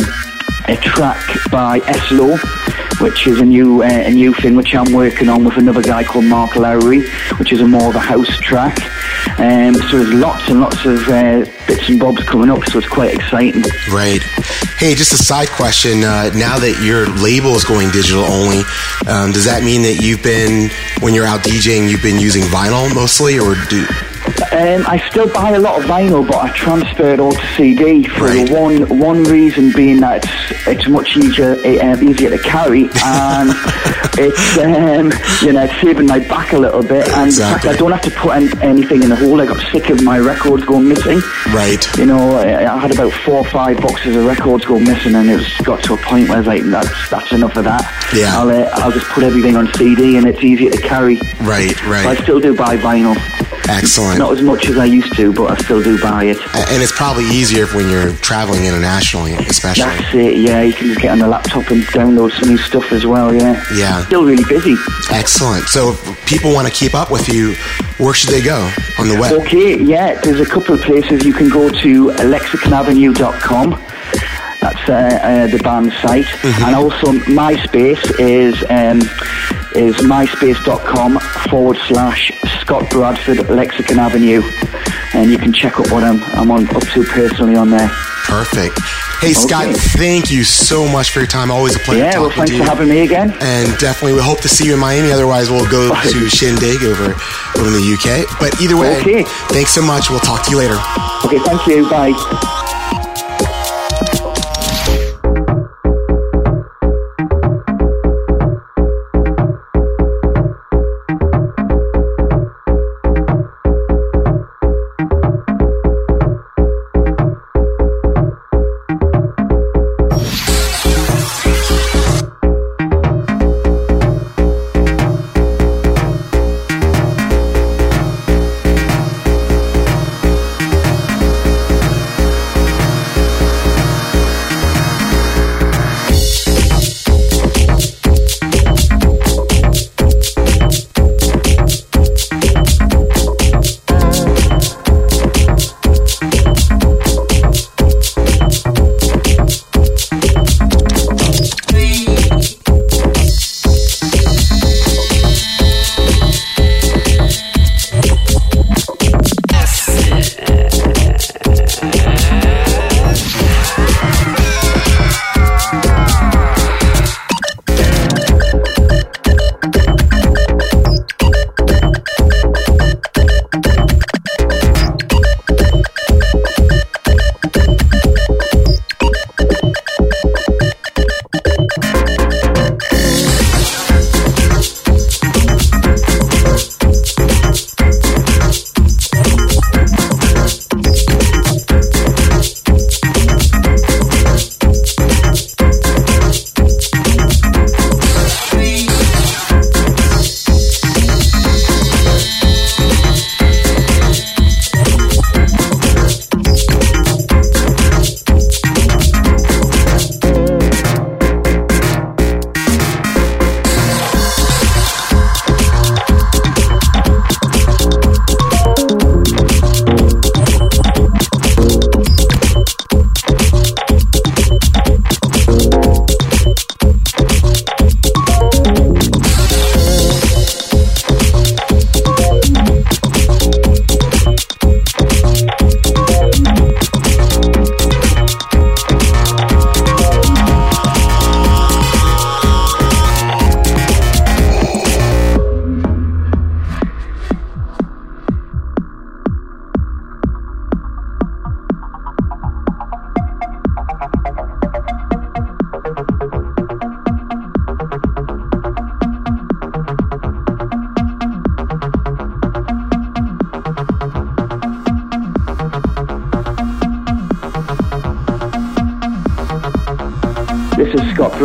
a 0.68 0.76
track 0.78 1.26
by 1.52 1.80
Eslo, 1.82 2.38
which 3.02 3.28
is 3.28 3.40
a 3.40 3.46
new 3.46 3.82
uh, 3.84 3.88
a 3.88 4.12
new 4.12 4.34
thing 4.34 4.56
which 4.56 4.76
I'm 4.76 4.92
working 4.94 5.30
on 5.30 5.44
with 5.44 5.58
another 5.58 5.82
guy 5.82 6.04
called 6.04 6.26
Mark 6.26 6.56
Lowry, 6.56 7.02
which 7.38 7.52
is 7.52 7.62
a 7.62 7.68
more 7.68 7.90
of 7.90 7.96
a 7.96 8.00
house 8.00 8.30
track. 8.40 8.80
Um, 9.40 9.74
so 9.76 9.98
there's 9.98 10.14
lots 10.14 10.50
and 10.50 10.60
lots 10.60 10.86
of 10.86 11.08
uh, 11.08 11.46
bits 11.68 11.90
and 11.90 12.00
bobs 12.00 12.24
coming 12.24 12.50
up, 12.50 12.64
so 12.66 12.80
it's 12.80 12.88
quite 12.88 13.14
exciting. 13.14 13.64
Right. 13.92 14.22
Hey, 14.78 14.96
just 14.96 15.14
a 15.14 15.18
side 15.18 15.50
question. 15.50 16.04
Uh, 16.04 16.32
now 16.36 16.60
that 16.60 16.82
your 16.84 17.08
label 17.22 17.52
is 17.52 17.64
going 17.64 17.90
digital 17.92 18.24
only, 18.24 18.64
um, 19.08 19.32
does 19.32 19.46
that 19.46 19.64
mean 19.64 19.82
that 19.84 20.00
you've 20.02 20.24
been, 20.24 20.70
when 21.02 21.14
you're 21.14 21.26
out 21.26 21.42
DJing, 21.42 21.90
you've 21.90 22.04
been 22.04 22.20
using 22.20 22.44
vinyl 22.44 22.94
mostly, 22.94 23.40
or 23.40 23.56
do? 23.70 23.86
Um, 24.52 24.86
I 24.88 25.02
still 25.10 25.28
buy 25.34 25.52
a 25.52 25.60
lot 25.60 25.80
of 25.80 25.86
vinyl, 25.86 26.26
but 26.28 26.38
I 26.38 26.50
transfer 26.52 27.10
it 27.14 27.20
all 27.20 27.32
to 27.34 27.48
CD 27.56 28.04
for 28.04 28.26
Right. 28.26 28.50
one 28.50 29.00
one 29.00 29.24
reason 29.24 29.72
being 29.74 30.00
that 30.02 30.24
it's 30.24 30.68
it's 30.68 30.88
much 30.88 31.16
easier 31.18 31.54
uh, 31.56 32.00
easier 32.02 32.30
to 32.30 32.38
carry 32.40 32.84
and 33.06 33.50
it's 34.18 34.58
um, 34.58 35.12
you 35.46 35.54
know 35.54 35.64
it's 35.64 35.82
saving 35.82 36.06
my 36.08 36.20
back 36.20 36.54
a 36.54 36.58
little 36.58 36.82
bit 36.84 37.08
and 37.10 37.28
Exactly. 37.28 37.70
I 37.72 37.76
don't 37.78 37.92
have 37.92 38.02
to 38.02 38.12
put 38.12 38.32
an, 38.38 38.62
anything 38.62 39.04
in 39.04 39.10
the 39.10 39.16
hole. 39.16 39.40
I 39.42 39.46
got 39.46 39.60
sick 39.72 39.90
of 39.90 40.04
my 40.04 40.20
records 40.20 40.64
going 40.66 40.88
missing. 40.88 41.22
Right. 41.54 41.86
You 41.98 42.06
know, 42.06 42.38
I, 42.38 42.74
I 42.76 42.78
had 42.80 42.92
about 42.94 43.12
four 43.14 43.38
or 43.40 43.46
five 43.46 43.80
boxes 43.82 44.16
of 44.16 44.26
records 44.26 44.66
go 44.66 44.80
missing, 44.80 45.16
and 45.16 45.30
it 45.30 45.36
was 45.38 45.58
got 45.64 45.84
to 45.84 45.94
a 45.94 45.98
point 45.98 46.28
where 46.30 46.38
I 46.38 46.40
was 46.40 46.48
like, 46.48 46.64
that's 46.64 47.10
that's 47.10 47.32
enough 47.32 47.56
of 47.56 47.66
that. 47.66 47.84
Yeah. 48.16 48.38
I'll 48.38 48.50
uh, 48.50 48.70
I'll 48.74 48.92
just 48.92 49.08
put 49.08 49.24
everything 49.24 49.56
on 49.56 49.72
CD, 49.74 50.18
and 50.18 50.28
it's 50.28 50.44
easier 50.44 50.72
to 50.72 50.82
carry. 50.82 51.16
Right, 51.42 51.76
But 51.76 51.86
right. 51.88 52.06
I 52.18 52.24
still 52.24 52.40
do 52.40 52.56
buy 52.56 52.78
vinyl. 52.78 53.16
Excellent. 53.68 54.20
Not 54.20 54.32
as 54.32 54.42
much 54.42 54.68
as 54.70 54.78
I 54.78 54.86
used 54.86 55.16
to, 55.16 55.34
but 55.34 55.52
I 55.52 55.56
still 55.64 55.82
do 55.82 56.00
buy 56.02 56.26
it. 56.26 56.38
And 56.56 56.82
it's 56.82 56.92
probably 56.92 57.26
easier 57.26 57.68
when 57.68 57.90
you're 57.90 58.14
traveling 58.18 58.66
internationally, 58.66 59.34
especially. 59.34 59.86
That's 59.86 60.16
it, 60.16 60.38
yeah. 60.38 60.62
You 60.62 60.74
can 60.74 60.88
just 60.88 61.02
get 61.02 61.12
on 61.12 61.20
the 61.20 61.28
laptop 61.28 61.70
and 61.72 61.84
download 61.84 62.32
some 62.40 62.50
new 62.50 62.58
stuff 62.58 62.92
as 62.92 63.06
well, 63.06 63.34
yeah. 63.34 63.64
Yeah. 63.74 64.06
Still 64.06 64.26
really 64.26 64.46
busy. 64.46 64.76
Excellent. 65.12 65.66
So 65.66 65.92
if 65.92 66.26
people 66.26 66.54
want 66.54 66.68
to 66.68 66.74
keep 66.74 66.94
up 66.94 67.12
with 67.12 67.28
you, 67.30 67.56
where 67.98 68.14
should 68.14 68.30
they 68.30 68.42
go 68.42 68.72
on 68.98 69.08
the 69.08 69.18
web? 69.20 69.34
Okay, 69.42 69.78
yeah, 69.82 70.20
there's 70.22 70.40
a 70.40 70.46
couple 70.46 70.76
of 70.76 70.82
places 70.82 71.26
you 71.26 71.34
can 71.34 71.50
go 71.50 71.70
to 71.70 72.08
lexiconavenue.com. 72.10 73.74
That's 74.62 74.90
uh, 74.90 74.94
uh, 75.24 75.48
the 75.48 75.58
band 75.64 75.92
site. 76.02 76.26
And 76.44 76.76
also 76.76 77.14
MySpace 77.32 78.20
is 78.20 78.56
um, 78.70 79.00
is 79.76 79.96
myspace.com 80.04 81.20
forward 81.50 81.78
slash 81.88 82.32
Scott 82.60 82.90
Bradford 82.90 83.50
Lexicon 83.50 84.00
Avenue. 84.00 84.42
And 85.14 85.32
you 85.32 85.38
can 85.38 85.54
check 85.54 85.80
up 85.80 85.92
what 85.92 86.04
I'm, 86.04 86.22
I'm 86.38 86.52
on, 86.52 86.68
up 86.76 86.84
to 86.94 87.04
personally 87.04 87.56
on 87.56 87.70
there. 87.70 87.88
Perfect. 88.26 88.78
Hey, 89.22 89.34
Scott, 89.34 89.66
Okay. 89.66 89.74
thank 89.74 90.30
you 90.32 90.44
so 90.44 90.88
much 90.88 91.10
for 91.12 91.20
your 91.20 91.28
time. 91.28 91.50
Always 91.52 91.76
a 91.76 91.80
pleasure 91.80 92.04
Yeah, 92.04 92.20
well, 92.20 92.30
thanks 92.30 92.52
to 92.52 92.58
for 92.60 92.64
having 92.64 92.88
me 92.90 93.02
again. 93.02 93.32
and 93.42 93.78
definitely 93.80 94.14
we 94.14 94.22
hope 94.22 94.40
to 94.42 94.50
see 94.50 94.66
you 94.68 94.74
in 94.76 94.80
Miami. 94.80 95.12
Otherwise, 95.12 95.50
we'll 95.50 95.70
go 95.70 95.90
to 95.90 96.30
Shindig 96.30 96.84
over, 96.84 97.14
over 97.58 97.68
in 97.68 97.74
the 97.74 97.98
UK. 97.98 98.40
But 98.40 98.62
either 98.62 98.78
way, 98.78 98.98
Okay. 99.02 99.24
thanks 99.50 99.72
so 99.72 99.82
much. 99.82 100.10
We'll 100.10 100.20
talk 100.20 100.46
to 100.46 100.52
you 100.52 100.58
later. 100.58 100.78
Okay, 101.26 101.40
thank 101.40 101.66
you. 101.68 101.90
Bye. 101.90 102.56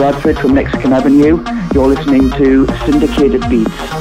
Bradford 0.05 0.37
from 0.39 0.55
Lexicon 0.55 0.93
Avenue. 0.93 1.43
You're 1.73 1.87
listening 1.87 2.31
to 2.33 2.67
Syndicated 2.85 3.41
Beats. 3.49 3.94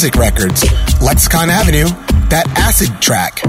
Forensic 0.00 0.18
Records, 0.18 0.64
Lexicon 1.02 1.50
Avenue, 1.50 1.84
that 2.32 2.48
acid 2.56 2.88
track. 3.02 3.44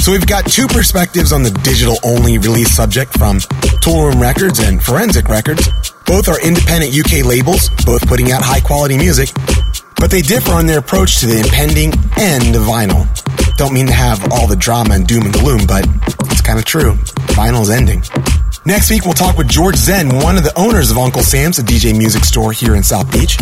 So 0.00 0.12
we've 0.12 0.26
got 0.26 0.48
two 0.48 0.66
perspectives 0.66 1.30
on 1.30 1.42
the 1.42 1.50
digital 1.60 1.98
only 2.02 2.38
release 2.38 2.74
subject 2.74 3.12
from 3.18 3.36
Toolroom 3.84 4.18
Records 4.18 4.60
and 4.60 4.82
Forensic 4.82 5.28
Records. 5.28 5.68
Both 6.06 6.26
are 6.28 6.40
independent 6.40 6.96
UK 6.96 7.26
labels, 7.26 7.68
both 7.84 8.08
putting 8.08 8.32
out 8.32 8.40
high 8.40 8.60
quality 8.60 8.96
music, 8.96 9.28
but 10.00 10.10
they 10.10 10.22
differ 10.22 10.52
on 10.52 10.64
their 10.64 10.78
approach 10.78 11.20
to 11.20 11.26
the 11.26 11.36
impending 11.36 11.92
end 12.16 12.56
of 12.56 12.62
vinyl. 12.64 13.04
Don't 13.58 13.74
mean 13.74 13.88
to 13.88 13.92
have 13.92 14.32
all 14.32 14.46
the 14.46 14.56
drama 14.56 14.94
and 14.94 15.06
doom 15.06 15.24
and 15.28 15.34
gloom, 15.34 15.66
but 15.68 15.84
it's 16.32 16.40
kind 16.40 16.58
of 16.58 16.64
true. 16.64 16.94
Vinyl's 17.36 17.68
ending. 17.68 18.02
Next 18.64 18.88
week, 18.88 19.04
we'll 19.04 19.12
talk 19.12 19.36
with 19.36 19.48
George 19.48 19.76
Zen, 19.76 20.16
one 20.24 20.38
of 20.38 20.44
the 20.44 20.58
owners 20.58 20.90
of 20.90 20.96
Uncle 20.96 21.20
Sam's, 21.20 21.58
a 21.58 21.62
DJ 21.62 21.92
music 21.92 22.24
store 22.24 22.52
here 22.52 22.74
in 22.74 22.82
South 22.82 23.12
Beach 23.12 23.36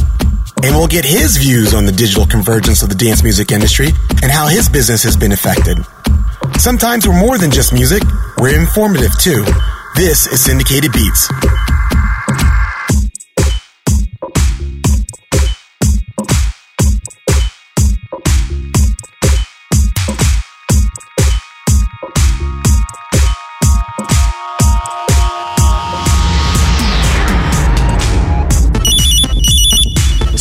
and 0.62 0.74
we'll 0.74 0.86
get 0.86 1.04
his 1.04 1.36
views 1.36 1.74
on 1.74 1.84
the 1.84 1.92
digital 1.92 2.26
convergence 2.26 2.82
of 2.82 2.88
the 2.88 2.94
dance 2.94 3.22
music 3.22 3.52
industry 3.52 3.88
and 4.22 4.30
how 4.30 4.46
his 4.46 4.68
business 4.68 5.02
has 5.02 5.16
been 5.16 5.32
affected. 5.32 5.78
Sometimes 6.58 7.06
we're 7.06 7.18
more 7.18 7.38
than 7.38 7.50
just 7.50 7.72
music, 7.72 8.02
we're 8.38 8.58
informative 8.58 9.12
too. 9.20 9.44
This 9.94 10.26
is 10.26 10.42
Syndicated 10.44 10.92
Beats. 10.92 11.28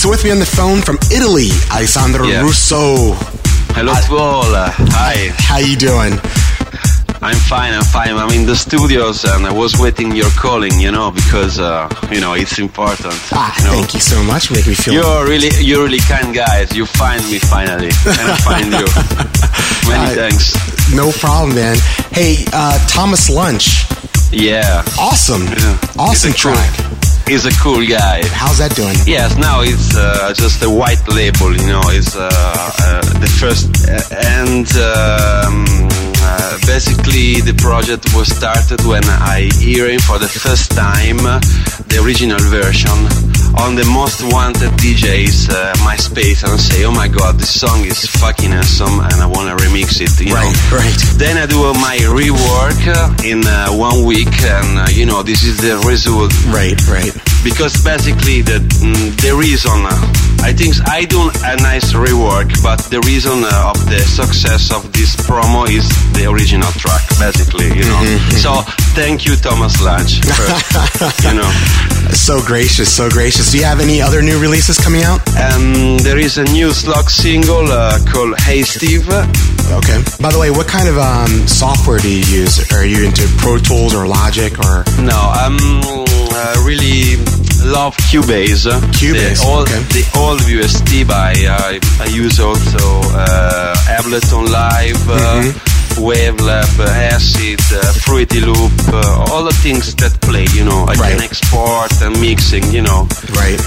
With 0.09 0.23
me 0.23 0.31
on 0.31 0.39
the 0.39 0.45
phone 0.45 0.81
from 0.81 0.97
Italy, 1.11 1.49
Alessandro 1.69 2.27
yeah. 2.27 2.41
Russo. 2.41 3.11
Hello 3.75 3.93
to 3.93 4.15
all. 4.15 4.55
Uh, 4.55 4.71
hi. 4.71 5.35
How 5.35 5.57
you 5.57 5.75
doing? 5.75 6.13
I'm 7.21 7.35
fine. 7.35 7.73
I'm 7.73 7.83
fine. 7.83 8.15
I'm 8.15 8.31
in 8.31 8.45
the 8.45 8.55
studios, 8.55 9.25
and 9.25 9.45
I 9.45 9.51
was 9.51 9.77
waiting 9.77 10.15
your 10.15 10.29
calling. 10.31 10.79
You 10.79 10.91
know, 10.91 11.11
because 11.11 11.59
uh, 11.59 11.89
you 12.09 12.21
know 12.21 12.33
it's 12.33 12.57
important. 12.57 13.19
Ah, 13.33 13.53
you 13.59 13.65
know? 13.65 13.71
thank 13.73 13.93
you 13.93 13.99
so 13.99 14.23
much. 14.23 14.49
Make 14.49 14.65
me 14.65 14.75
feel. 14.75 14.93
You're 14.93 15.27
really, 15.27 15.49
you're 15.59 15.83
really 15.83 15.99
kind 15.99 16.33
guys. 16.33 16.73
You 16.73 16.85
find 16.85 17.21
me 17.29 17.39
finally, 17.39 17.91
and 18.07 18.31
I 18.31 18.37
find 18.47 18.71
you. 18.71 18.87
Many 19.91 20.07
uh, 20.07 20.15
thanks. 20.15 20.55
No 20.95 21.11
problem, 21.11 21.53
man. 21.53 21.75
Hey, 22.11 22.45
uh, 22.53 22.79
Thomas 22.87 23.29
Lange. 23.29 23.67
Yeah. 24.31 24.83
Awesome. 24.97 25.43
Yeah. 25.43 25.77
Awesome 25.99 26.31
track. 26.31 26.73
Cool 26.77 26.96
he's 27.27 27.45
a 27.45 27.51
cool 27.61 27.85
guy. 27.85 28.21
How's 28.31 28.57
that 28.59 28.75
doing? 28.75 28.95
Yes, 29.05 29.37
now 29.37 29.61
it's 29.61 29.95
uh, 29.95 30.33
just 30.33 30.63
a 30.63 30.69
white 30.69 31.01
label, 31.07 31.51
you 31.51 31.67
know. 31.67 31.81
It's 31.87 32.15
uh, 32.15 32.29
uh, 32.29 33.01
the 33.19 33.27
first, 33.27 33.67
uh, 33.87 33.99
and 34.39 34.67
um, 34.77 35.65
uh, 36.21 36.57
basically 36.65 37.41
the 37.41 37.53
project 37.57 38.05
was 38.15 38.27
started 38.27 38.81
when 38.85 39.03
I 39.05 39.49
hearing 39.59 39.99
for 39.99 40.19
the 40.19 40.27
first 40.27 40.71
time 40.71 41.17
the 41.87 42.01
original 42.03 42.39
version 42.51 42.97
on 43.57 43.75
the 43.75 43.87
most 43.89 44.21
wanted 44.33 44.69
DJs 44.77 45.49
uh, 45.49 45.73
MySpace 45.81 46.43
and 46.45 46.59
say, 46.59 46.85
oh 46.85 46.91
my 46.91 47.07
god, 47.07 47.39
this 47.39 47.59
song 47.59 47.85
is 47.85 48.05
fucking 48.05 48.53
awesome 48.53 48.99
and 48.99 49.17
I 49.17 49.25
want 49.25 49.49
to 49.49 49.55
remix 49.63 50.01
it. 50.01 50.13
You 50.21 50.35
right, 50.35 50.45
know? 50.45 50.77
right. 50.77 50.99
Then 51.17 51.37
I 51.37 51.45
do 51.45 51.61
my 51.81 51.97
rework 52.13 52.77
in 53.25 53.41
one 53.77 54.05
week, 54.05 54.31
and 54.43 54.91
you 54.95 55.05
know 55.05 55.23
this 55.23 55.43
is 55.43 55.57
the 55.57 55.81
result. 55.87 56.33
Right, 56.53 56.77
right 56.87 57.13
because 57.43 57.81
basically 57.83 58.41
the 58.41 58.59
mm, 58.83 59.15
the 59.21 59.31
reason 59.35 59.79
I 60.41 60.53
think 60.53 60.75
I 60.87 61.05
do 61.05 61.19
a 61.43 61.55
nice 61.57 61.93
rework, 61.93 62.49
but 62.63 62.79
the 62.89 62.99
reason 63.01 63.43
uh, 63.43 63.71
of 63.73 63.77
the 63.89 63.99
success 63.99 64.71
of 64.71 64.91
this 64.93 65.15
promo 65.15 65.67
is 65.69 65.87
the 66.13 66.29
original 66.29 66.71
track, 66.73 67.03
basically. 67.19 67.67
You 67.67 67.83
know. 67.83 67.99
Mm-hmm, 68.03 68.37
So 68.37 68.51
thank 68.95 69.25
you, 69.25 69.35
Thomas 69.35 69.81
Lange. 69.81 70.07
you 71.27 71.33
know. 71.35 71.49
So 72.15 72.41
gracious, 72.45 72.93
so 72.93 73.09
gracious. 73.09 73.51
Do 73.51 73.57
you 73.57 73.65
have 73.65 73.79
any 73.81 74.01
other 74.01 74.21
new 74.21 74.39
releases 74.39 74.77
coming 74.77 75.03
out? 75.03 75.19
Um, 75.35 75.97
there 75.99 76.17
is 76.17 76.37
a 76.37 76.43
new 76.45 76.71
slug 76.71 77.09
single 77.09 77.67
uh, 77.71 77.99
called 78.07 78.39
Hey 78.39 78.63
Steve. 78.63 79.07
Okay. 79.09 79.99
By 80.21 80.31
the 80.31 80.37
way, 80.39 80.49
what 80.51 80.67
kind 80.67 80.87
of 80.87 80.97
um, 80.97 81.47
software 81.47 81.99
do 81.99 82.09
you 82.09 82.23
use? 82.23 82.71
Are 82.71 82.85
you 82.85 83.05
into 83.05 83.27
Pro 83.37 83.57
Tools 83.57 83.93
or 83.93 84.07
Logic 84.07 84.53
or? 84.59 84.85
No, 85.03 85.17
I'm 85.19 85.57
uh, 85.59 86.63
really 86.63 87.17
love 87.67 87.95
Cubase. 88.07 88.63
Cubase, 88.95 89.41
The 89.41 89.45
old, 89.45 89.67
okay. 89.67 89.81
the 89.91 90.05
USD 90.35 91.07
by 91.07 91.31
I, 91.47 91.79
I 92.01 92.05
use 92.07 92.39
also 92.41 92.77
uh, 93.15 93.75
Ableton 93.87 94.51
Live, 94.51 95.09
uh, 95.09 95.41
Wavelab, 95.95 96.79
uh, 96.79 97.13
Acid, 97.15 97.59
uh, 97.71 97.93
Fruity 97.93 98.41
Loop, 98.41 98.71
uh, 98.91 99.25
all 99.31 99.45
the 99.45 99.53
things 99.63 99.95
that 99.95 100.19
play. 100.21 100.45
You 100.53 100.65
know, 100.65 100.83
I 100.83 100.95
Right. 100.95 101.13
can 101.15 101.23
export 101.23 101.91
and 102.01 102.19
mixing. 102.19 102.69
You 102.73 102.81
know, 102.81 103.07
Right. 103.33 103.59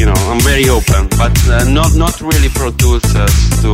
You 0.00 0.06
know 0.06 0.16
I'm 0.32 0.40
very 0.40 0.66
open, 0.70 1.08
but 1.20 1.36
uh, 1.46 1.68
not 1.68 1.92
not 1.94 2.20
really 2.22 2.48
Pro 2.48 2.70
Tools 2.72 3.04
as 3.14 3.36
to 3.60 3.70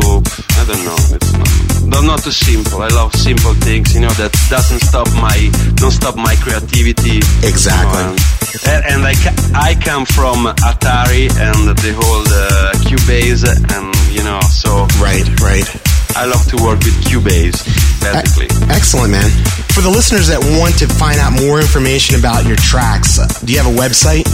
I 0.58 0.62
don't 0.66 0.82
know. 0.82 0.98
It's 1.14 1.32
not 1.38 1.50
not, 1.86 2.02
not 2.04 2.18
too 2.24 2.32
simple. 2.32 2.82
I 2.82 2.88
love 2.88 3.14
simple 3.14 3.54
things. 3.62 3.94
You 3.94 4.00
know 4.00 4.14
that 4.18 4.32
doesn't 4.50 4.80
stop 4.80 5.06
my 5.22 5.38
don't 5.78 5.94
stop 5.94 6.16
my 6.16 6.34
creativity. 6.42 7.18
Exactly. 7.46 8.02
You 8.02 8.10
know, 8.10 8.72
and, 8.72 8.82
and 8.90 9.00
I 9.06 9.14
ca- 9.14 9.38
I 9.54 9.70
come 9.78 10.04
from 10.04 10.50
Atari 10.66 11.30
and 11.30 11.60
the 11.78 11.92
whole 11.94 12.26
uh, 12.26 12.74
Cubase 12.86 13.46
and 13.46 13.86
you 14.10 14.24
know 14.24 14.40
so 14.50 14.86
Right, 14.98 15.28
right. 15.40 15.68
I 16.16 16.24
love 16.24 16.44
to 16.48 16.56
work 16.64 16.78
with 16.80 16.96
Cubase 17.04 17.60
basically. 18.00 18.48
Excellent, 18.68 19.10
man. 19.12 19.28
For 19.74 19.82
the 19.82 19.90
listeners 19.90 20.28
that 20.28 20.40
want 20.58 20.78
to 20.78 20.86
find 20.88 21.20
out 21.20 21.32
more 21.36 21.60
information 21.60 22.18
about 22.18 22.46
your 22.46 22.56
tracks, 22.56 23.18
uh, 23.18 23.26
do 23.44 23.52
you 23.52 23.58
have 23.60 23.68
a 23.68 23.76
website? 23.76 24.24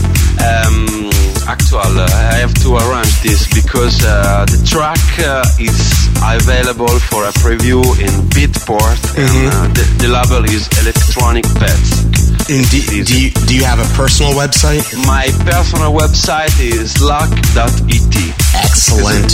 um, 0.42 1.10
actual 1.46 1.78
uh, 1.98 2.06
I 2.08 2.38
have 2.40 2.54
to 2.62 2.76
arrange 2.76 3.20
this 3.22 3.46
because 3.52 4.02
uh, 4.04 4.44
the 4.46 4.58
track 4.66 5.02
uh, 5.20 5.44
is 5.60 6.08
available 6.22 6.88
for 7.10 7.26
a 7.26 7.32
preview 7.42 7.82
in 8.00 8.10
Beatport 8.30 8.98
and 9.18 9.52
uh, 9.52 9.66
the, 9.74 9.84
the 10.02 10.08
label 10.08 10.44
is 10.48 10.68
Electronic 10.82 11.44
Pets. 11.58 12.11
And 12.51 12.68
do, 12.68 12.80
do, 13.05 13.14
you, 13.16 13.30
do 13.47 13.55
you 13.55 13.64
have 13.64 13.78
a 13.78 13.88
personal 13.95 14.32
website? 14.32 14.82
My 15.07 15.30
personal 15.47 15.93
website 15.95 16.53
is 16.61 17.01
luck.et. 17.01 18.12
Excellent. 18.53 19.30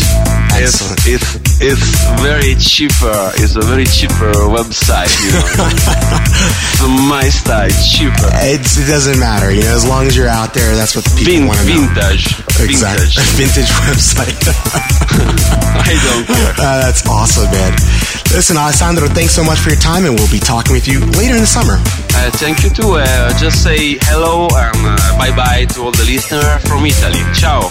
It's, 0.54 0.78
Excellent. 0.78 1.00
it's, 1.06 1.26
it's 1.58 1.88
very 2.22 2.54
cheaper. 2.54 3.32
It's 3.40 3.56
a 3.56 3.62
very 3.62 3.86
cheaper 3.86 4.30
website, 4.52 5.10
you 5.24 5.30
know. 5.34 5.46
so 6.78 6.86
my 7.08 7.26
style, 7.30 7.70
cheaper. 7.90 8.28
It's, 8.46 8.78
it 8.78 8.86
doesn't 8.86 9.18
matter, 9.18 9.50
you 9.50 9.62
know, 9.62 9.74
as 9.74 9.86
long 9.88 10.06
as 10.06 10.14
you're 10.16 10.28
out 10.28 10.54
there, 10.54 10.74
that's 10.76 10.94
what 10.94 11.04
the 11.04 11.14
people 11.18 11.32
Vin- 11.32 11.46
want 11.48 11.58
to 11.60 11.66
know. 11.66 11.86
vintage. 11.90 12.38
Exactly. 12.60 13.06
Vintage. 13.08 13.34
Vintage 13.40 13.70
website. 13.88 14.38
I 15.80 15.94
don't 16.06 16.26
care. 16.26 16.52
Uh, 16.58 16.86
that's 16.86 17.06
awesome, 17.08 17.50
man. 17.50 17.72
Listen, 18.34 18.56
Alessandro, 18.56 19.08
thanks 19.08 19.32
so 19.34 19.42
much 19.42 19.58
for 19.58 19.70
your 19.70 19.78
time, 19.80 20.04
and 20.04 20.14
we'll 20.14 20.30
be 20.30 20.38
talking 20.38 20.72
with 20.72 20.86
you 20.86 21.00
later 21.18 21.34
in 21.34 21.40
the 21.40 21.46
summer. 21.46 21.74
Uh, 22.14 22.30
thank 22.32 22.62
you 22.62 22.70
too. 22.70 22.94
Uh, 22.94 23.36
just 23.38 23.62
say 23.64 23.96
hello 24.02 24.48
and 24.54 24.76
uh, 24.86 25.18
bye 25.18 25.34
bye 25.34 25.64
to 25.70 25.80
all 25.82 25.90
the 25.92 26.04
listeners 26.04 26.62
from 26.68 26.84
Italy. 26.86 27.20
Ciao. 27.34 27.70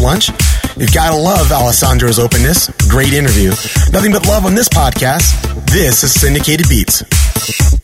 Lange. 0.00 0.28
You've 0.76 0.92
got 0.92 1.10
to 1.10 1.16
love 1.16 1.50
Alessandro's 1.50 2.18
openness. 2.18 2.70
Great 2.88 3.12
interview. 3.12 3.48
Nothing 3.90 4.12
but 4.12 4.26
love 4.26 4.46
on 4.46 4.54
this 4.54 4.68
podcast. 4.68 5.66
This 5.66 6.04
is 6.04 6.12
Syndicated 6.12 6.68
Beats. 6.68 7.81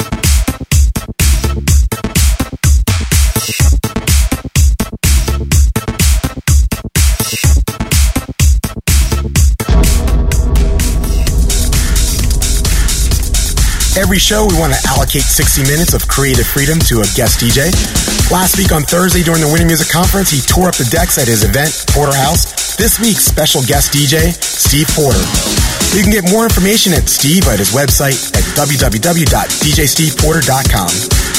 Every 14.08 14.16
show, 14.18 14.48
we 14.48 14.56
want 14.56 14.72
to 14.72 14.80
allocate 14.88 15.20
60 15.20 15.68
minutes 15.68 15.92
of 15.92 16.08
creative 16.08 16.46
freedom 16.46 16.78
to 16.88 17.04
a 17.04 17.08
guest 17.12 17.44
DJ. 17.44 17.68
Last 18.32 18.56
week 18.56 18.72
on 18.72 18.80
Thursday 18.80 19.22
during 19.22 19.42
the 19.42 19.48
Winter 19.52 19.66
Music 19.66 19.92
Conference, 19.92 20.30
he 20.30 20.40
tore 20.40 20.68
up 20.68 20.76
the 20.76 20.88
decks 20.88 21.18
at 21.18 21.28
his 21.28 21.44
event, 21.44 21.84
Porterhouse. 21.92 22.74
This 22.80 22.98
week's 22.98 23.26
special 23.26 23.60
guest 23.60 23.92
DJ, 23.92 24.32
Steve 24.32 24.88
Porter. 24.96 25.20
You 25.92 26.00
can 26.00 26.08
get 26.08 26.24
more 26.32 26.44
information 26.44 26.94
at 26.94 27.04
Steve 27.04 27.46
at 27.52 27.60
his 27.60 27.76
website 27.76 28.16
at 28.32 28.44
www.djsteveporter.com. 28.56 31.37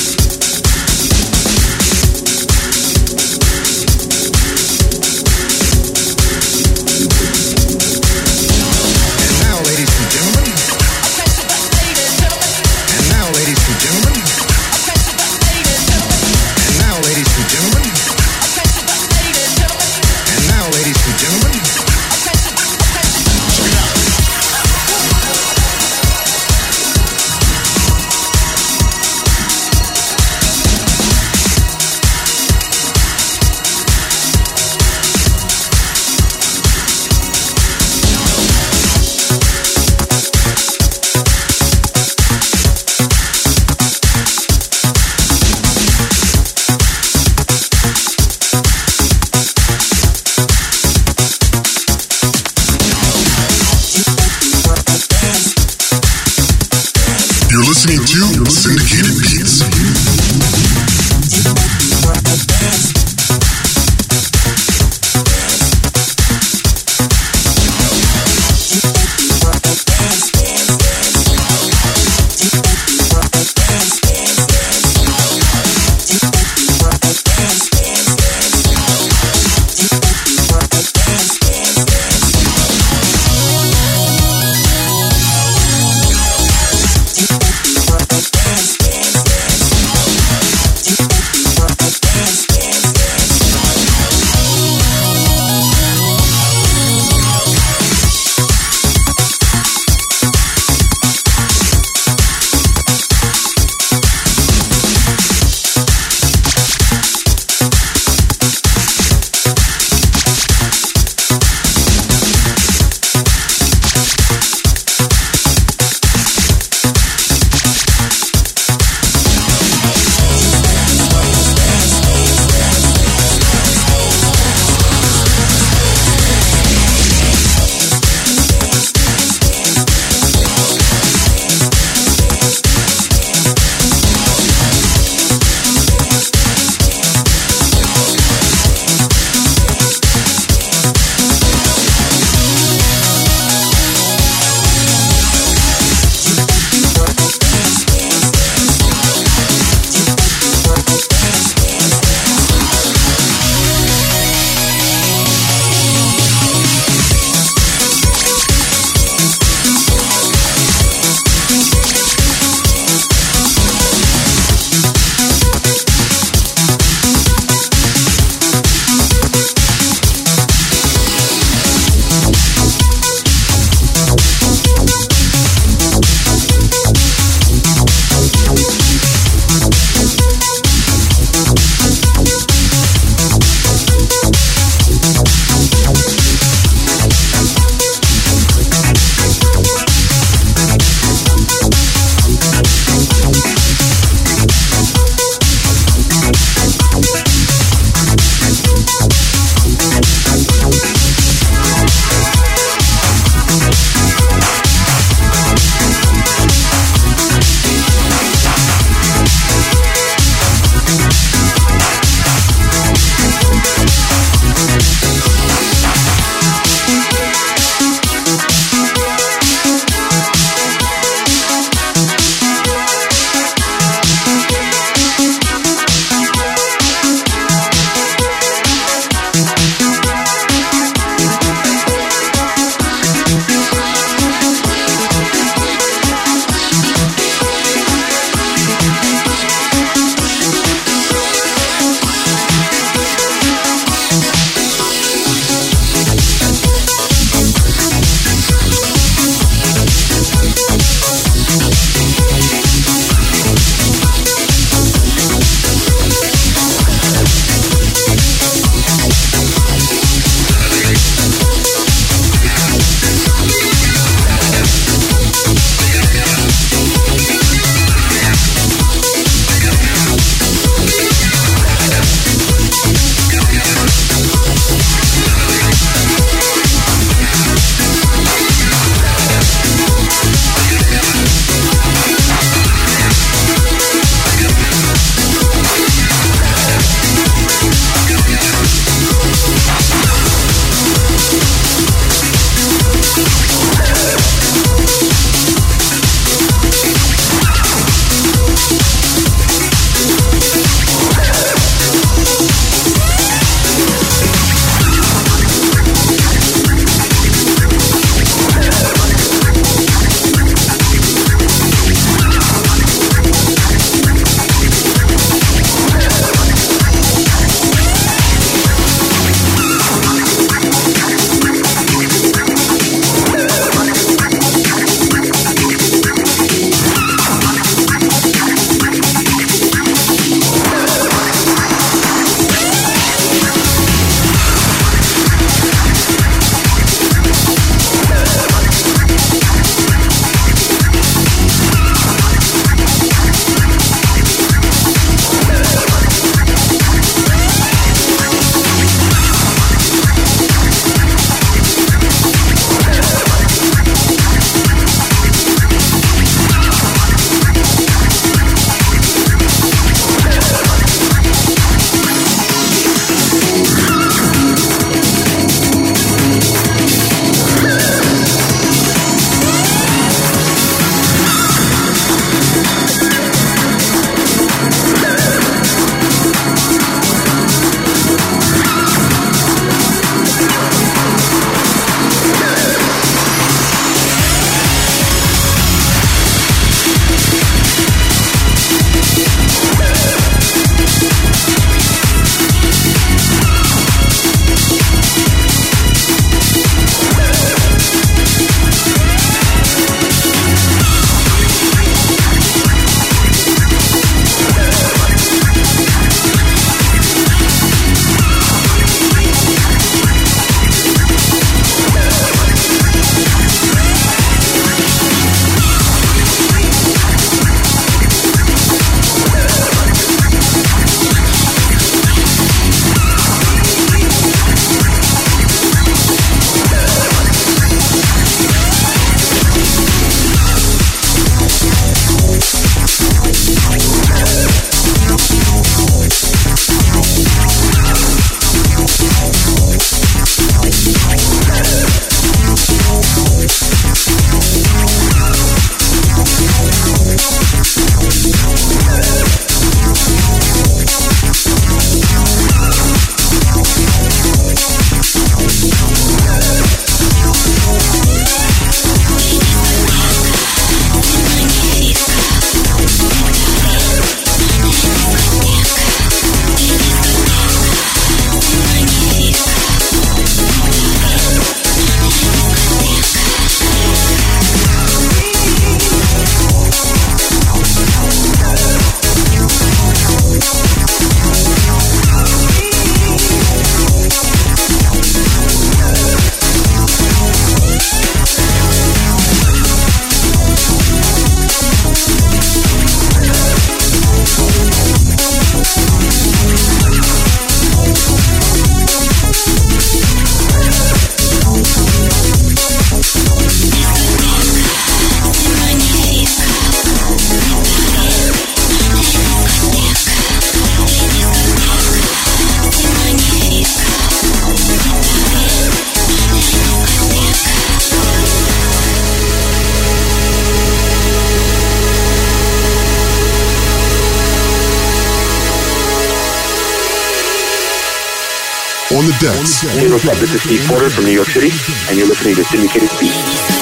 This 530.30 530.45
is 530.45 530.59
Steve 530.59 530.69
Porter 530.69 530.91
from 530.91 531.05
New 531.05 531.11
York 531.11 531.25
City, 531.25 531.49
and 531.89 531.97
you're 531.97 532.07
listening 532.07 532.36
to 532.36 532.43
Syndicated 532.43 532.91
Beats. 532.99 533.59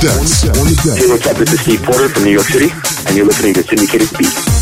Decks. 0.00 0.44
On 0.48 0.64
the 0.64 0.80
decks. 0.82 1.04
Hey, 1.04 1.08
what's 1.08 1.26
up? 1.26 1.36
This 1.36 1.52
is 1.52 1.60
Steve 1.60 1.82
Porter 1.82 2.08
from 2.08 2.24
New 2.24 2.32
York 2.32 2.46
City, 2.46 2.70
and 3.06 3.16
you're 3.16 3.26
listening 3.26 3.54
to 3.54 3.62
Syndicated 3.62 4.08
Beats. 4.16 4.59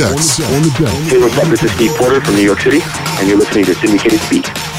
Decks. 0.00 0.40
On 0.40 0.62
the 0.62 0.70
decks. 0.78 1.12
Hey, 1.12 1.18
what's 1.18 1.36
up? 1.36 1.48
This 1.48 1.62
is 1.62 1.72
Steve 1.72 1.90
Porter 1.96 2.22
from 2.22 2.34
New 2.34 2.42
York 2.42 2.60
City, 2.60 2.80
and 3.20 3.28
you're 3.28 3.36
listening 3.36 3.66
to 3.66 3.74
Syndicated 3.74 4.20
Beats. 4.30 4.69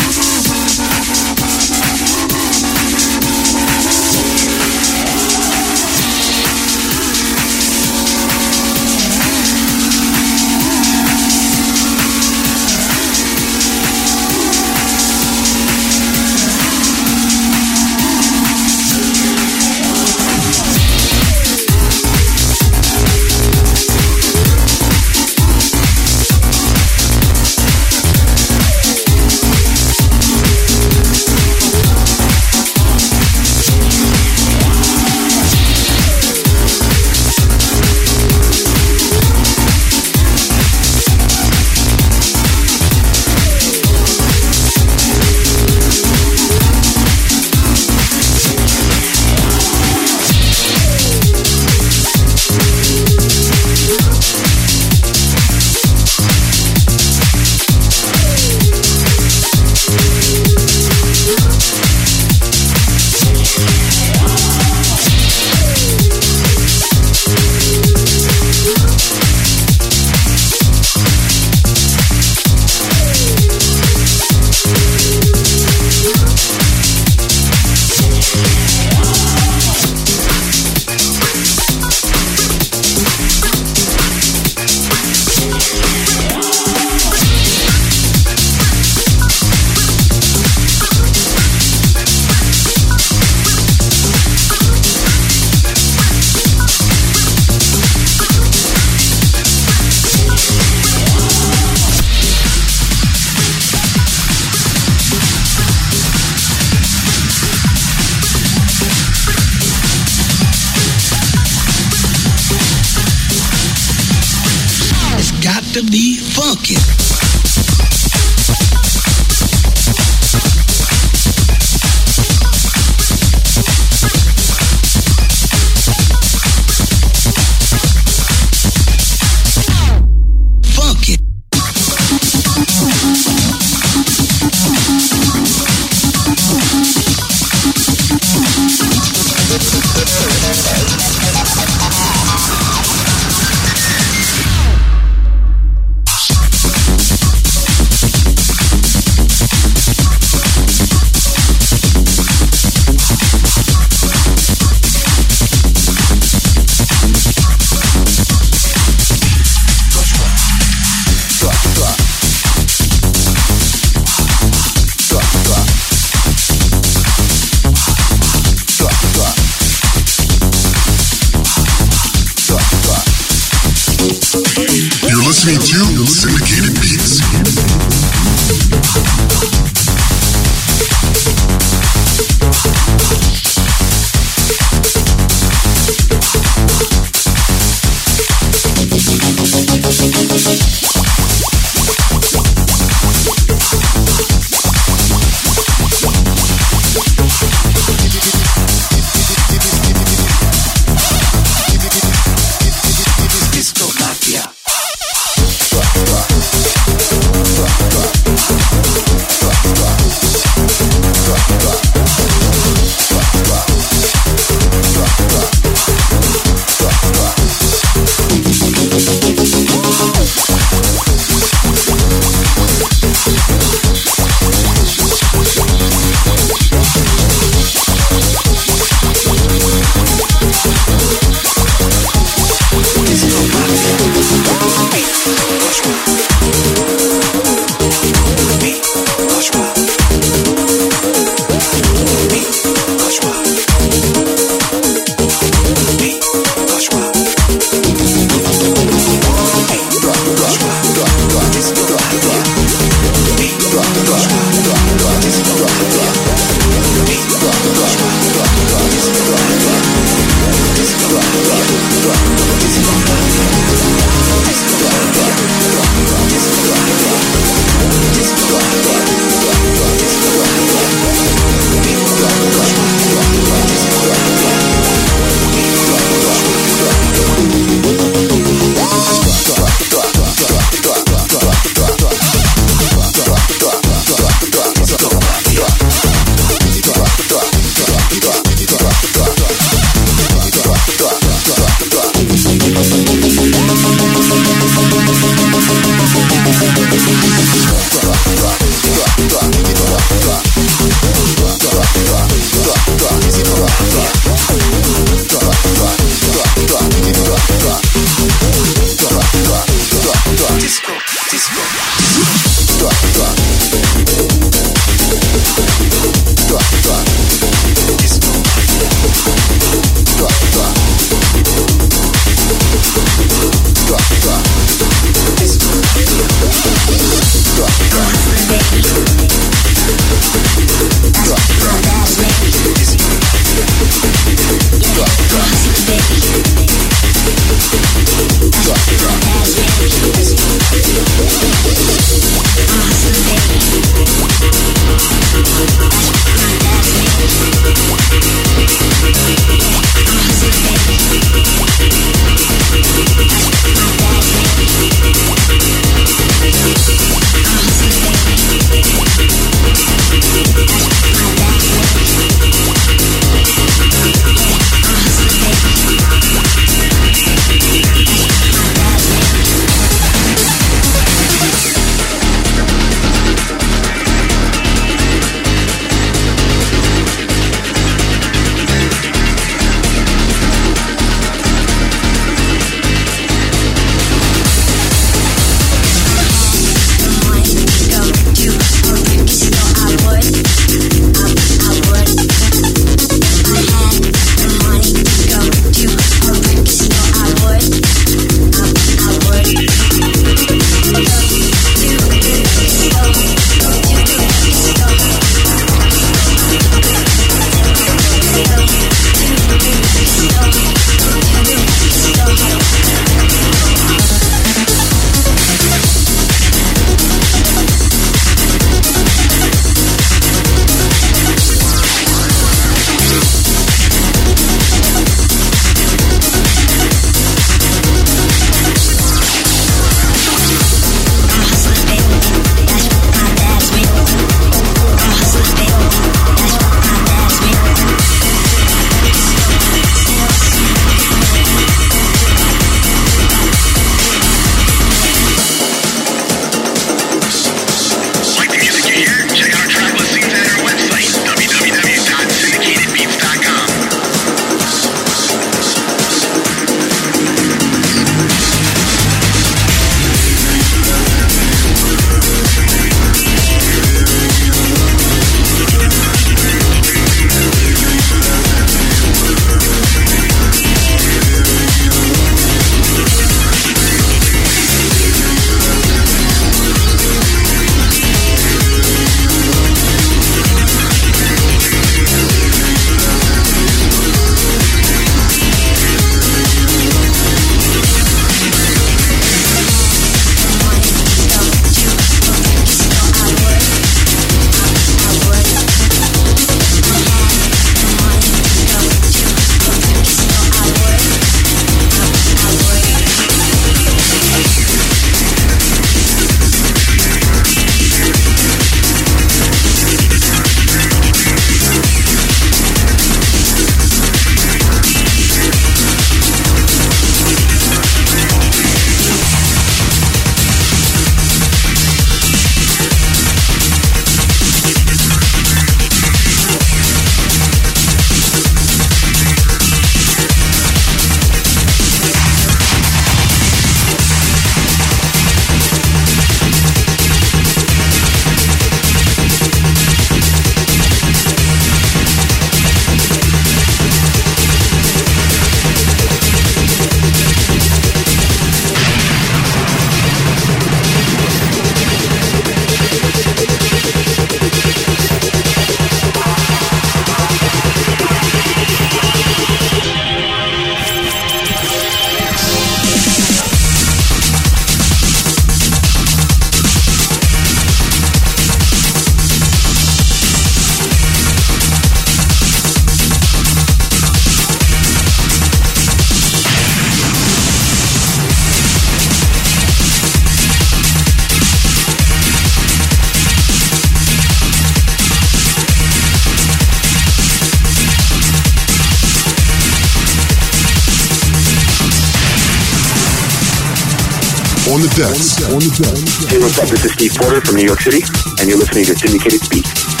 what's 596.41 596.57
up? 596.57 596.69
This 596.69 596.85
is 596.85 596.93
Steve 596.93 597.11
Porter 597.15 597.39
from 597.41 597.55
New 597.55 597.65
York 597.65 597.81
City, 597.81 598.01
and 598.39 598.49
you're 598.49 598.57
listening 598.57 598.85
to 598.85 598.95
Syndicated 598.95 599.41
Beats. 599.49 600.00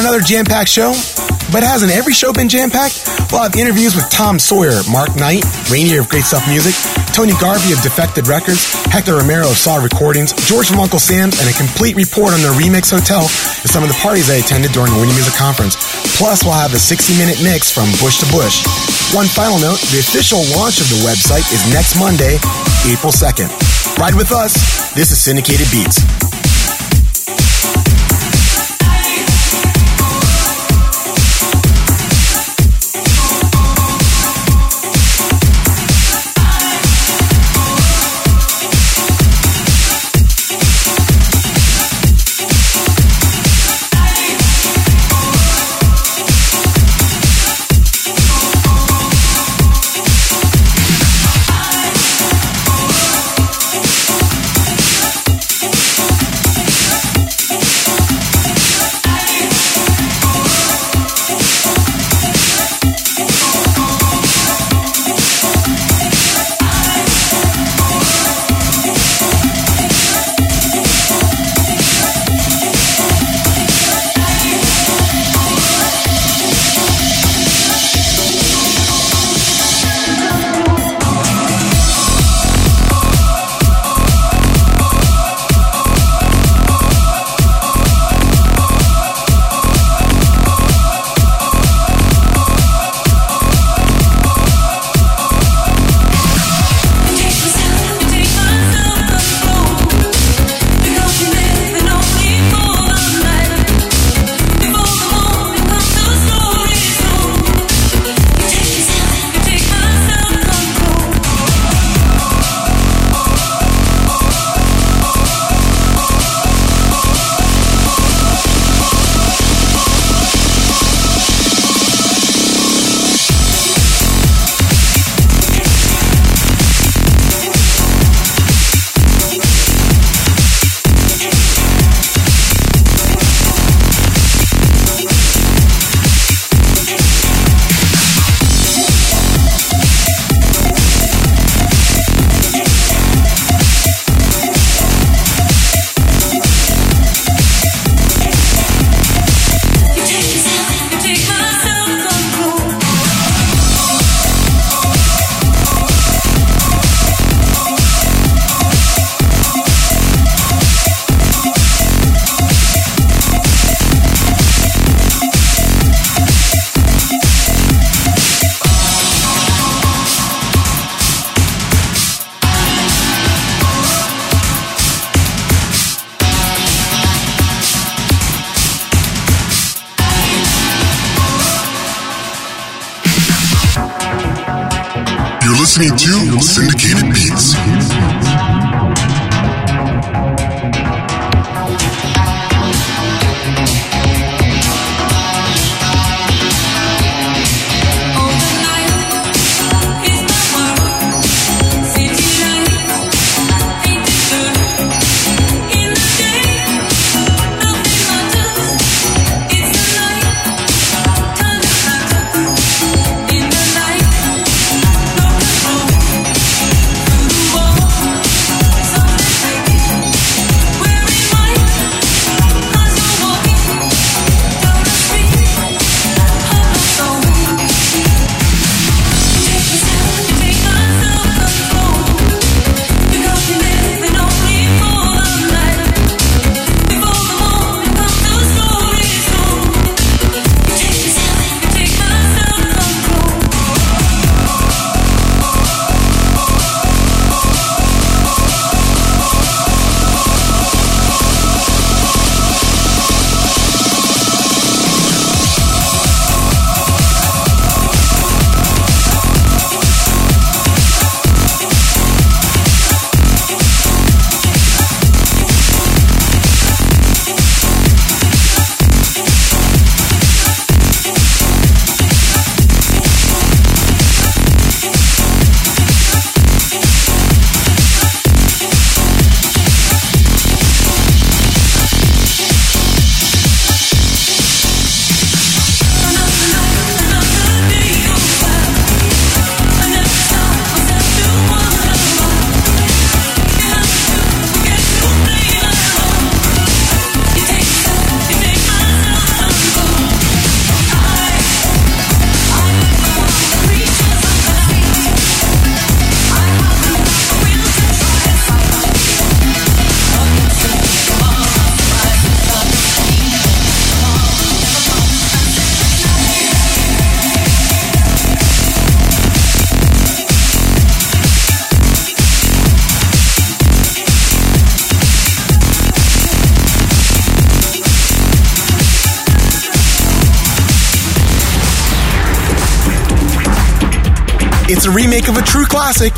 Another 0.00 0.24
jam 0.24 0.48
packed 0.48 0.72
show, 0.72 0.96
but 1.52 1.60
hasn't 1.60 1.92
every 1.92 2.16
show 2.16 2.32
been 2.32 2.48
jam 2.48 2.72
packed? 2.72 3.04
We'll 3.28 3.44
have 3.44 3.52
interviews 3.52 3.92
with 3.92 4.08
Tom 4.08 4.40
Sawyer, 4.40 4.80
Mark 4.88 5.12
Knight, 5.12 5.44
Rainer 5.68 6.00
of 6.00 6.08
Great 6.08 6.24
Stuff 6.24 6.48
Music, 6.48 6.72
Tony 7.12 7.36
Garvey 7.36 7.76
of 7.76 7.84
Defected 7.84 8.24
Records, 8.24 8.64
Hector 8.88 9.20
Romero 9.20 9.52
of 9.52 9.60
Saw 9.60 9.76
Recordings, 9.76 10.32
George 10.48 10.72
from 10.72 10.80
Uncle 10.80 10.96
Sam's, 10.98 11.36
and 11.36 11.44
a 11.44 11.52
complete 11.52 12.00
report 12.00 12.32
on 12.32 12.40
the 12.40 12.48
Remix 12.56 12.88
Hotel 12.88 13.28
and 13.60 13.68
some 13.68 13.84
of 13.84 13.92
the 13.92 13.98
parties 14.00 14.32
I 14.32 14.40
attended 14.40 14.72
during 14.72 14.88
the 14.88 14.98
Winter 15.04 15.20
Music 15.20 15.36
Conference. 15.36 15.76
Plus, 16.16 16.48
we'll 16.48 16.56
have 16.56 16.72
a 16.72 16.80
60 16.80 17.20
minute 17.20 17.36
mix 17.44 17.68
from 17.68 17.92
Bush 18.00 18.24
to 18.24 18.26
Bush. 18.32 18.64
One 19.12 19.28
final 19.28 19.60
note 19.60 19.84
the 19.92 20.00
official 20.00 20.40
launch 20.56 20.80
of 20.80 20.88
the 20.88 21.04
website 21.04 21.44
is 21.52 21.60
next 21.76 22.00
Monday, 22.00 22.40
April 22.88 23.12
2nd. 23.12 23.52
Ride 24.00 24.16
with 24.16 24.32
us. 24.32 24.56
This 24.96 25.12
is 25.12 25.20
Syndicated 25.20 25.68
Beats. 25.68 26.00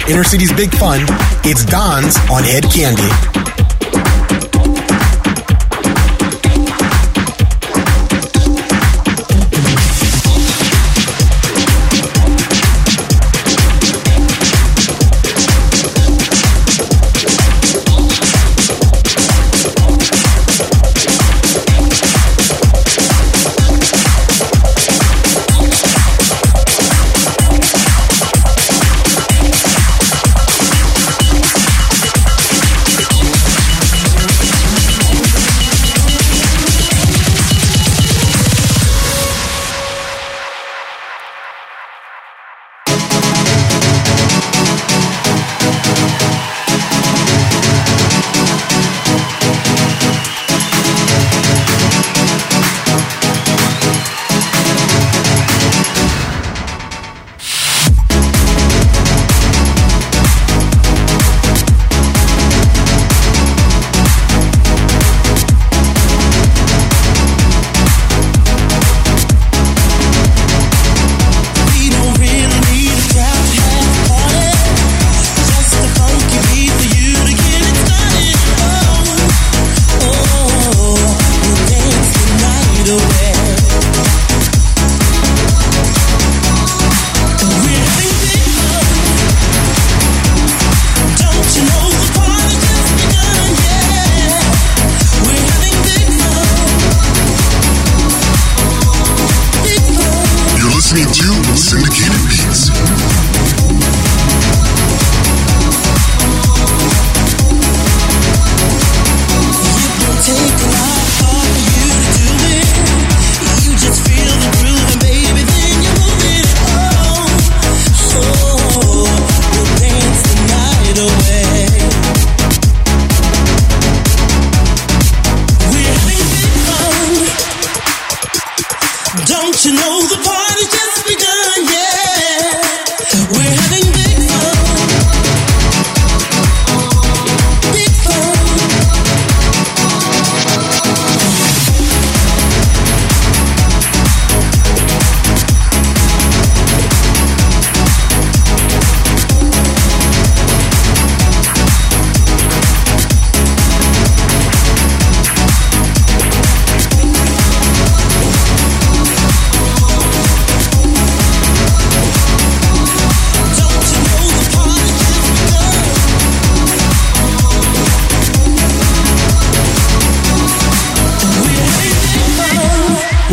Inner 0.08 0.24
City's 0.24 0.52
Big 0.52 0.74
Fun. 0.74 1.00
It's 1.44 1.64
Don's 1.64 2.16
on 2.30 2.44
Ed 2.44 2.64
Candy. 2.70 3.41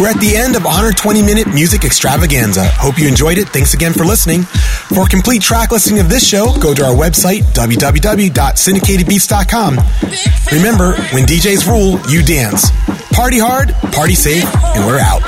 We're 0.10 0.16
at 0.16 0.22
the 0.22 0.36
end 0.36 0.56
of 0.56 0.64
120 0.64 1.22
minute 1.22 1.46
music 1.54 1.86
extravaganza. 1.86 2.66
Hope 2.66 2.98
you 2.98 3.08
enjoyed 3.08 3.38
it. 3.38 3.48
Thanks 3.50 3.76
again 3.76 3.94
for 3.94 4.06
listening. 4.06 4.42
For 4.42 5.04
a 5.04 5.08
complete 5.08 5.44
track 5.44 5.72
listing 5.72 6.00
of 6.00 6.10
this 6.10 6.28
show, 6.28 6.52
go 6.58 6.74
to 6.74 6.84
our 6.84 6.96
website, 6.96 7.42
www.syndicatedbeats.com. 7.54 9.78
Remember, 10.52 10.94
when 11.14 11.28
DJs 11.28 11.68
rule, 11.68 12.00
you 12.10 12.24
dance. 12.24 12.72
Party 13.14 13.38
hard, 13.38 13.76
party 13.94 14.16
safe, 14.16 14.46
and 14.46 14.88
we're 14.88 14.98
out. 14.98 15.22